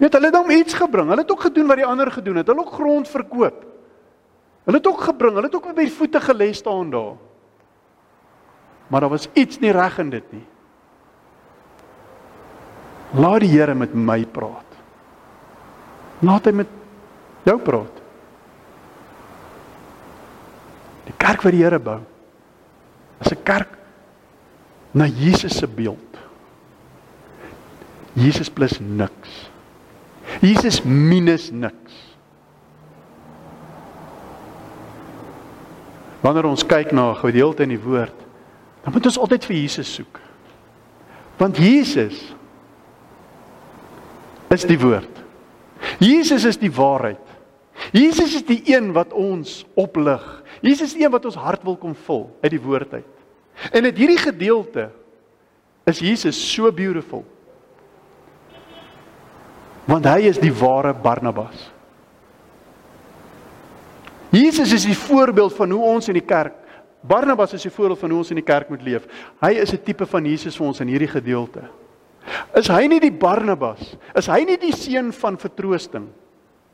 Net 0.04 0.12
hulle 0.18 0.28
het 0.28 0.36
hom 0.36 0.50
iets 0.52 0.76
gebring. 0.76 1.08
Hulle 1.08 1.24
het 1.24 1.32
ook 1.32 1.46
gedoen 1.46 1.70
wat 1.70 1.80
die 1.80 1.88
ander 1.88 2.10
gedoen 2.12 2.42
het. 2.42 2.48
Hulle 2.50 2.60
het 2.60 2.68
ook 2.68 2.76
grond 2.76 3.08
verkoop. 3.08 3.62
Hulle 4.68 4.76
het 4.76 4.88
ook 4.90 5.04
gebring. 5.08 5.38
Hulle 5.38 5.48
het 5.48 5.56
ook 5.56 5.70
by 5.70 5.86
die 5.86 5.96
voete 5.96 6.20
gelê 6.20 6.50
staan 6.52 6.90
daar. 6.92 7.14
Maar 8.92 9.06
daar 9.06 9.14
was 9.14 9.28
iets 9.32 9.58
nie 9.62 9.72
reg 9.72 9.96
in 10.02 10.10
dit 10.12 10.32
nie. 10.32 10.44
Laat 13.16 13.40
die 13.46 13.52
Here 13.54 13.74
met 13.74 13.94
my 13.94 14.24
praat. 14.26 14.76
Laat 16.20 16.50
hy 16.50 16.52
met 16.52 16.74
jou 17.46 17.56
praat. 17.62 18.02
Die 21.08 21.16
kerk 21.16 21.46
wat 21.46 21.56
die 21.56 21.62
Here 21.62 21.80
bou 21.80 22.00
is 23.24 23.32
'n 23.32 23.42
kerk 23.42 23.78
na 24.92 25.06
Jesus 25.06 25.56
se 25.56 25.66
beeld. 25.66 26.18
Jesus 28.12 28.50
plus 28.50 28.78
niks. 28.80 29.50
Jesus 30.44 30.82
minus 30.84 31.48
niks. 31.50 31.94
Wanneer 36.20 36.48
ons 36.48 36.64
kyk 36.64 36.92
na 36.92 37.12
'n 37.12 37.20
gedeelte 37.20 37.62
in 37.62 37.72
die 37.72 37.80
woord, 37.80 38.16
dan 38.84 38.92
moet 38.92 39.06
ons 39.06 39.18
altyd 39.18 39.44
vir 39.44 39.56
Jesus 39.56 39.94
soek. 39.94 40.20
Want 41.36 41.56
Jesus 41.56 42.34
is 44.48 44.64
die 44.64 44.78
woord. 44.78 45.22
Jesus 45.98 46.44
is 46.44 46.56
die 46.56 46.72
waarheid. 46.72 47.20
Jesus 47.92 48.34
is 48.34 48.44
die 48.44 48.62
een 48.64 48.92
wat 48.92 49.12
ons 49.12 49.64
oplig. 49.74 50.42
Jesus 50.60 50.92
is 50.92 50.94
die 50.94 51.04
een 51.04 51.10
wat 51.10 51.24
ons 51.24 51.34
hart 51.34 51.62
wil 51.62 51.76
kom 51.76 51.94
vul 51.94 52.30
uit 52.42 52.50
die 52.50 52.60
woord 52.60 52.92
uit. 52.92 53.14
En 53.72 53.84
in 53.84 53.94
hierdie 53.94 54.18
gedeelte 54.18 54.90
is 55.84 55.98
Jesus 55.98 56.38
so 56.54 56.72
beautiful 56.72 57.24
want 59.86 60.06
hy 60.06 60.28
is 60.28 60.38
die 60.38 60.52
ware 60.52 60.94
Barnabas. 60.94 61.70
Jesus 64.34 64.72
is 64.72 64.84
die 64.84 64.96
voorbeeld 64.96 65.54
van 65.54 65.70
hoe 65.70 65.84
ons 65.94 66.08
in 66.08 66.14
die 66.18 66.26
kerk 66.26 66.64
Barnabas 67.04 67.52
is 67.52 67.66
die 67.66 67.72
voorbeeld 67.72 68.00
van 68.00 68.10
hoe 68.10 68.18
ons 68.22 68.30
in 68.32 68.40
die 68.40 68.46
kerk 68.46 68.70
moet 68.72 68.82
leef. 68.82 69.04
Hy 69.42 69.52
is 69.60 69.72
'n 69.72 69.82
tipe 69.84 70.06
van 70.06 70.24
Jesus 70.24 70.56
vir 70.56 70.66
ons 70.66 70.80
in 70.80 70.88
hierdie 70.88 71.10
gedeelte. 71.10 71.68
Is 72.56 72.68
hy 72.68 72.86
nie 72.86 73.00
die 73.00 73.12
Barnabas? 73.12 73.96
Is 74.16 74.26
hy 74.26 74.44
nie 74.44 74.56
die 74.56 74.72
seun 74.72 75.12
van 75.12 75.36
vertroosting? 75.36 76.08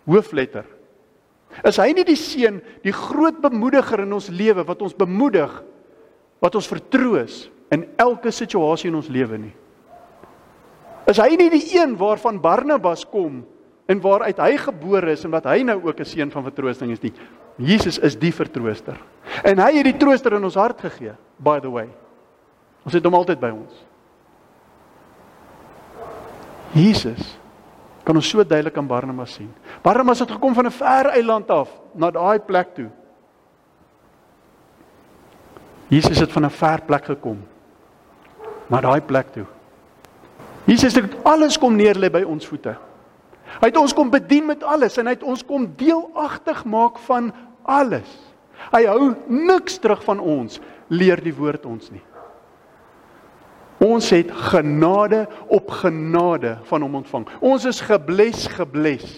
Hoofletter. 0.07 0.65
Is 1.65 1.77
hy 1.77 1.93
nie 1.93 2.05
die 2.05 2.17
seun, 2.17 2.63
die 2.85 2.93
groot 2.93 3.41
bemoediger 3.41 4.01
in 4.01 4.13
ons 4.13 4.29
lewe 4.29 4.65
wat 4.65 4.83
ons 4.83 4.95
bemoedig, 4.95 5.63
wat 6.41 6.55
ons 6.55 6.69
vertroos 6.69 7.51
in 7.71 7.89
elke 7.97 8.31
situasie 8.31 8.89
in 8.89 8.95
ons 8.95 9.09
lewe 9.09 9.39
nie? 9.39 9.55
Is 11.11 11.19
hy 11.19 11.35
nie 11.35 11.51
die 11.51 11.65
een 11.75 11.97
waarvan 11.99 12.39
Barnabas 12.43 13.03
kom 13.09 13.43
en 13.91 14.03
waaruit 14.03 14.39
hy 14.39 14.53
gebore 14.63 15.17
is 15.17 15.25
en 15.27 15.33
wat 15.35 15.49
hy 15.51 15.63
nou 15.67 15.81
ook 15.83 16.01
'n 16.01 16.05
seun 16.05 16.31
van 16.31 16.45
vertroosting 16.45 16.93
is 16.93 17.03
nie? 17.03 17.13
Jesus 17.59 17.99
is 17.99 18.17
die 18.17 18.33
vertrooster. 18.33 18.97
En 19.45 19.59
hy 19.59 19.73
het 19.77 19.85
die 19.85 19.99
trooster 19.99 20.33
in 20.33 20.45
ons 20.45 20.55
hart 20.55 20.81
gegee, 20.81 21.13
by 21.37 21.59
the 21.61 21.71
way. 21.71 21.89
Ons 22.85 22.95
het 22.95 23.05
hom 23.05 23.15
altyd 23.15 23.41
by 23.41 23.51
ons. 23.51 23.85
Jesus 26.73 27.39
kan 28.05 28.17
ons 28.17 28.29
so 28.29 28.45
duidelik 28.45 28.77
aan 28.77 28.87
Barnabas 28.87 29.35
sien. 29.35 29.51
Barnabas 29.83 30.21
het 30.21 30.31
gekom 30.31 30.55
van 30.55 30.67
'n 30.67 30.71
ver 30.71 31.07
eiland 31.07 31.51
af 31.51 31.69
na 31.95 32.11
daai 32.11 32.39
plek 32.39 32.75
toe. 32.75 32.91
Jesus 35.89 36.21
het 36.21 36.33
van 36.33 36.45
'n 36.45 36.51
ver 36.51 36.81
plek 36.87 37.05
gekom 37.05 37.43
na 38.69 38.81
daai 38.81 39.01
plek 39.01 39.33
toe. 39.33 39.47
Jesus 40.71 40.95
het 40.95 41.17
alles 41.27 41.59
kom 41.59 41.75
neer 41.75 41.99
lê 41.99 42.11
by 42.13 42.23
ons 42.23 42.47
voete. 42.47 42.77
Hy 43.59 43.71
het 43.73 43.79
ons 43.81 43.95
kom 43.97 44.11
bedien 44.13 44.47
met 44.47 44.63
alles 44.63 44.99
en 45.01 45.09
hy 45.11 45.17
het 45.17 45.27
ons 45.27 45.43
kom 45.47 45.67
deelagtig 45.79 46.63
maak 46.71 47.01
van 47.09 47.33
alles. 47.67 48.11
Hy 48.71 48.85
hou 48.87 49.15
niks 49.27 49.81
terug 49.83 50.05
van 50.07 50.21
ons, 50.23 50.61
leer 50.93 51.19
die 51.25 51.35
woord 51.35 51.67
ons 51.67 51.91
nie. 51.91 52.05
Ons 53.81 54.11
het 54.13 54.29
genade 54.53 55.25
op 55.49 55.73
genade 55.81 56.59
van 56.69 56.85
hom 56.85 56.99
ontvang. 57.01 57.27
Ons 57.41 57.65
is 57.67 57.81
gebles, 57.81 58.45
gebles. 58.53 59.09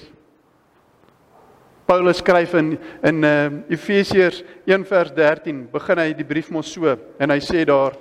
Paulus 1.91 2.23
skryf 2.23 2.55
in 2.57 2.77
in 3.05 3.27
uh, 3.27 3.51
Efesiërs 3.75 4.41
1 4.71 4.87
vers 4.89 5.13
13, 5.19 5.65
begin 5.73 6.01
hy 6.01 6.13
die 6.17 6.27
brief 6.27 6.49
mos 6.55 6.71
so 6.73 6.95
en 6.95 7.35
hy 7.35 7.41
sê 7.43 7.67
daar 7.69 7.99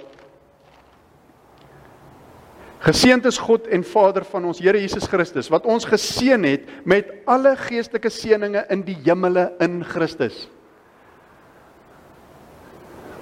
Geseënd 2.82 3.28
is 3.30 3.38
God 3.38 3.68
en 3.70 3.84
Vader 3.86 4.26
van 4.26 4.48
ons 4.50 4.60
Here 4.62 4.80
Jesus 4.82 5.06
Christus 5.10 5.52
wat 5.54 5.68
ons 5.70 5.86
geseën 5.86 6.48
het 6.50 6.70
met 6.88 7.12
alle 7.30 7.54
geestelike 7.60 8.10
seënings 8.10 8.72
in 8.74 8.82
die 8.88 8.98
hemele 9.06 9.52
in 9.62 9.84
Christus. 9.86 10.48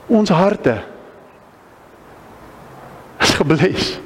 Ons 0.08 0.32
harte 0.32 0.78
is 3.20 3.36
gebless. 3.36 3.98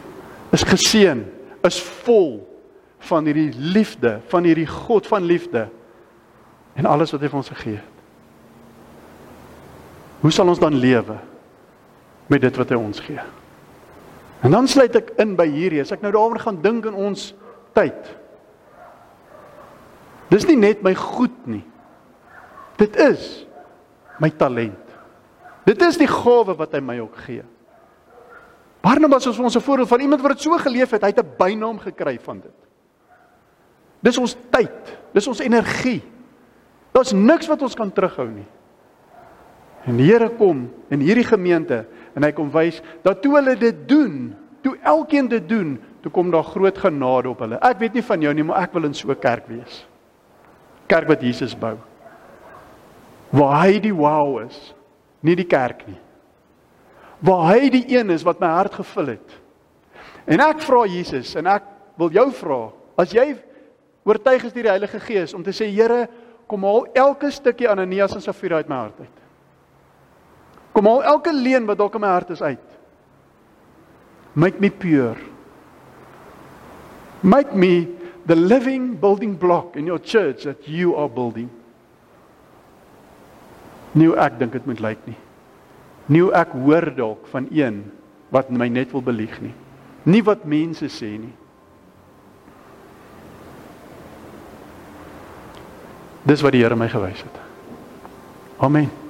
Is 0.54 0.66
geseën, 0.68 1.22
is 1.66 1.78
vol 2.04 2.42
van 3.08 3.26
hierdie 3.26 3.52
liefde, 3.58 4.20
van 4.30 4.46
hierdie 4.46 4.68
God 4.70 5.08
van 5.10 5.26
liefde 5.26 5.68
en 6.78 6.89
alles 6.89 7.13
wat 7.13 7.22
hy 7.22 7.30
vir 7.30 7.39
ons 7.39 7.54
gegee 7.54 7.78
het. 7.78 7.94
Hoe 10.24 10.32
sal 10.32 10.50
ons 10.50 10.62
dan 10.62 10.78
lewe 10.80 11.18
met 12.32 12.42
dit 12.42 12.58
wat 12.58 12.70
hy 12.74 12.78
ons 12.80 13.02
gee? 13.06 13.22
En 14.43 14.51
dan 14.51 14.67
sluit 14.67 14.95
ek 14.99 15.13
in 15.23 15.38
by 15.39 15.47
hierdie, 15.47 15.82
as 15.82 15.93
ek 15.95 16.03
nou 16.03 16.12
daaroor 16.12 16.41
gaan 16.43 16.60
dink 16.62 16.88
in 16.89 16.97
ons 16.99 17.32
tyd. 17.75 18.10
Dis 20.34 20.45
nie 20.49 20.58
net 20.60 20.84
my 20.84 20.91
goed 20.97 21.36
nie. 21.47 21.63
Dit 22.79 22.97
is 22.99 23.45
my 24.19 24.29
talent. 24.36 24.79
Dit 25.63 25.82
is 25.86 25.99
die 25.99 26.10
gawe 26.10 26.56
wat 26.60 26.75
hy 26.75 26.82
my 26.84 26.97
ook 26.99 27.15
gee. 27.23 27.45
Barnabas 28.84 29.29
is 29.29 29.39
ons 29.39 29.56
'n 29.56 29.63
voorbeeld 29.63 29.88
van 29.88 30.01
iemand 30.01 30.21
wat 30.21 30.36
dit 30.36 30.41
so 30.41 30.58
geleef 30.58 30.91
het, 30.91 31.01
hy 31.01 31.13
het 31.15 31.23
'n 31.23 31.36
bynaam 31.38 31.79
gekry 31.79 32.19
van 32.19 32.41
dit. 32.41 32.60
Dis 34.01 34.17
ons 34.17 34.36
tyd, 34.51 34.99
dis 35.13 35.27
ons 35.27 35.39
energie. 35.39 36.03
Daar's 36.91 37.13
niks 37.13 37.47
wat 37.47 37.62
ons 37.62 37.75
kan 37.75 37.91
terughou 37.91 38.27
nie. 38.27 38.47
En 39.86 39.97
die 39.97 40.06
Here 40.06 40.29
kom 40.29 40.69
in 40.89 40.99
hierdie 40.99 41.27
gemeente 41.27 41.86
en 42.13 42.23
hy 42.23 42.32
kom 42.36 42.52
wys 42.54 42.82
dat 43.06 43.21
toe 43.21 43.36
hulle 43.38 43.56
dit 43.60 43.88
doen, 43.89 44.34
toe 44.63 44.76
elkeen 44.82 45.28
dit 45.32 45.47
doen, 45.49 45.76
toe 46.04 46.12
kom 46.12 46.32
daar 46.32 46.45
groot 46.45 46.78
genade 46.78 47.32
op 47.32 47.43
hulle. 47.43 47.60
Ek 47.63 47.80
weet 47.80 47.97
nie 47.97 48.06
van 48.06 48.21
jou 48.21 48.34
nie, 48.34 48.45
maar 48.47 48.65
ek 48.67 48.73
wil 48.76 48.86
in 48.86 48.93
so 48.93 49.10
'n 49.12 49.19
kerk 49.19 49.47
wees. 49.47 49.86
Kerk 50.88 51.08
wat 51.08 51.21
Jesus 51.21 51.56
bou. 51.56 51.78
Waar 53.32 53.65
hy 53.65 53.80
die 53.80 53.95
wow 53.95 54.39
is, 54.41 54.73
nie 55.21 55.36
die 55.36 55.47
kerk 55.47 55.88
nie. 55.88 55.99
Waar 57.19 57.56
hy 57.56 57.69
die 57.69 57.97
een 57.97 58.10
is 58.10 58.23
wat 58.23 58.39
my 58.39 58.47
hart 58.47 58.73
gevul 58.73 59.06
het. 59.06 59.39
En 60.28 60.39
ek 60.39 60.62
vra 60.62 60.86
Jesus 60.86 61.36
en 61.36 61.47
ek 61.47 61.63
wil 61.97 62.10
jou 62.10 62.32
vra, 62.32 62.71
as 62.97 63.12
jy 63.12 63.36
oortuig 64.04 64.43
is 64.43 64.54
deur 64.54 64.63
die 64.63 64.69
Heilige 64.76 64.99
Gees 64.99 65.34
om 65.34 65.43
te 65.43 65.52
sê 65.52 65.69
Here, 65.71 66.08
kom 66.47 66.63
haal 66.63 66.86
elke 66.93 67.32
stukkie 67.32 67.69
Ananias 67.69 68.15
en 68.15 68.21
Safira 68.21 68.56
uit 68.56 68.69
my 68.69 68.76
hart 68.76 68.99
uit. 68.99 69.22
Kom 70.73 70.89
haal 70.89 71.03
elke 71.15 71.33
leuen 71.33 71.67
wat 71.69 71.77
dalk 71.77 71.95
in 71.95 72.01
my 72.01 72.09
hart 72.09 72.31
is 72.33 72.41
uit. 72.41 72.69
Make 74.33 74.59
me 74.59 74.69
pure. 74.69 75.17
Make 77.21 77.53
me 77.55 77.88
the 78.25 78.36
living 78.36 78.99
building 78.99 79.38
block 79.38 79.75
in 79.75 79.86
your 79.86 79.99
church 79.99 80.43
that 80.43 80.67
you 80.67 80.95
are 80.97 81.09
building. 81.09 81.49
Nie 83.93 84.09
ek 84.17 84.39
dink 84.39 84.55
dit 84.57 84.65
moet 84.65 84.81
lyk 84.81 85.05
nie. 85.05 85.19
Nie 86.09 86.25
ek 86.33 86.55
hoor 86.57 86.89
dalk 86.97 87.29
van 87.31 87.47
een 87.53 87.83
wat 88.33 88.49
my 88.49 88.67
net 88.67 88.91
wil 88.91 89.05
belieg 89.05 89.38
nie. 89.43 89.53
Nie 90.09 90.23
wat 90.25 90.47
mense 90.49 90.89
sê 90.89 91.13
nie. 91.19 91.33
Dis 96.25 96.41
wat 96.41 96.55
die 96.55 96.63
Here 96.63 96.75
my 96.75 96.89
gewys 96.89 97.21
het. 97.21 97.39
Amen. 98.63 99.03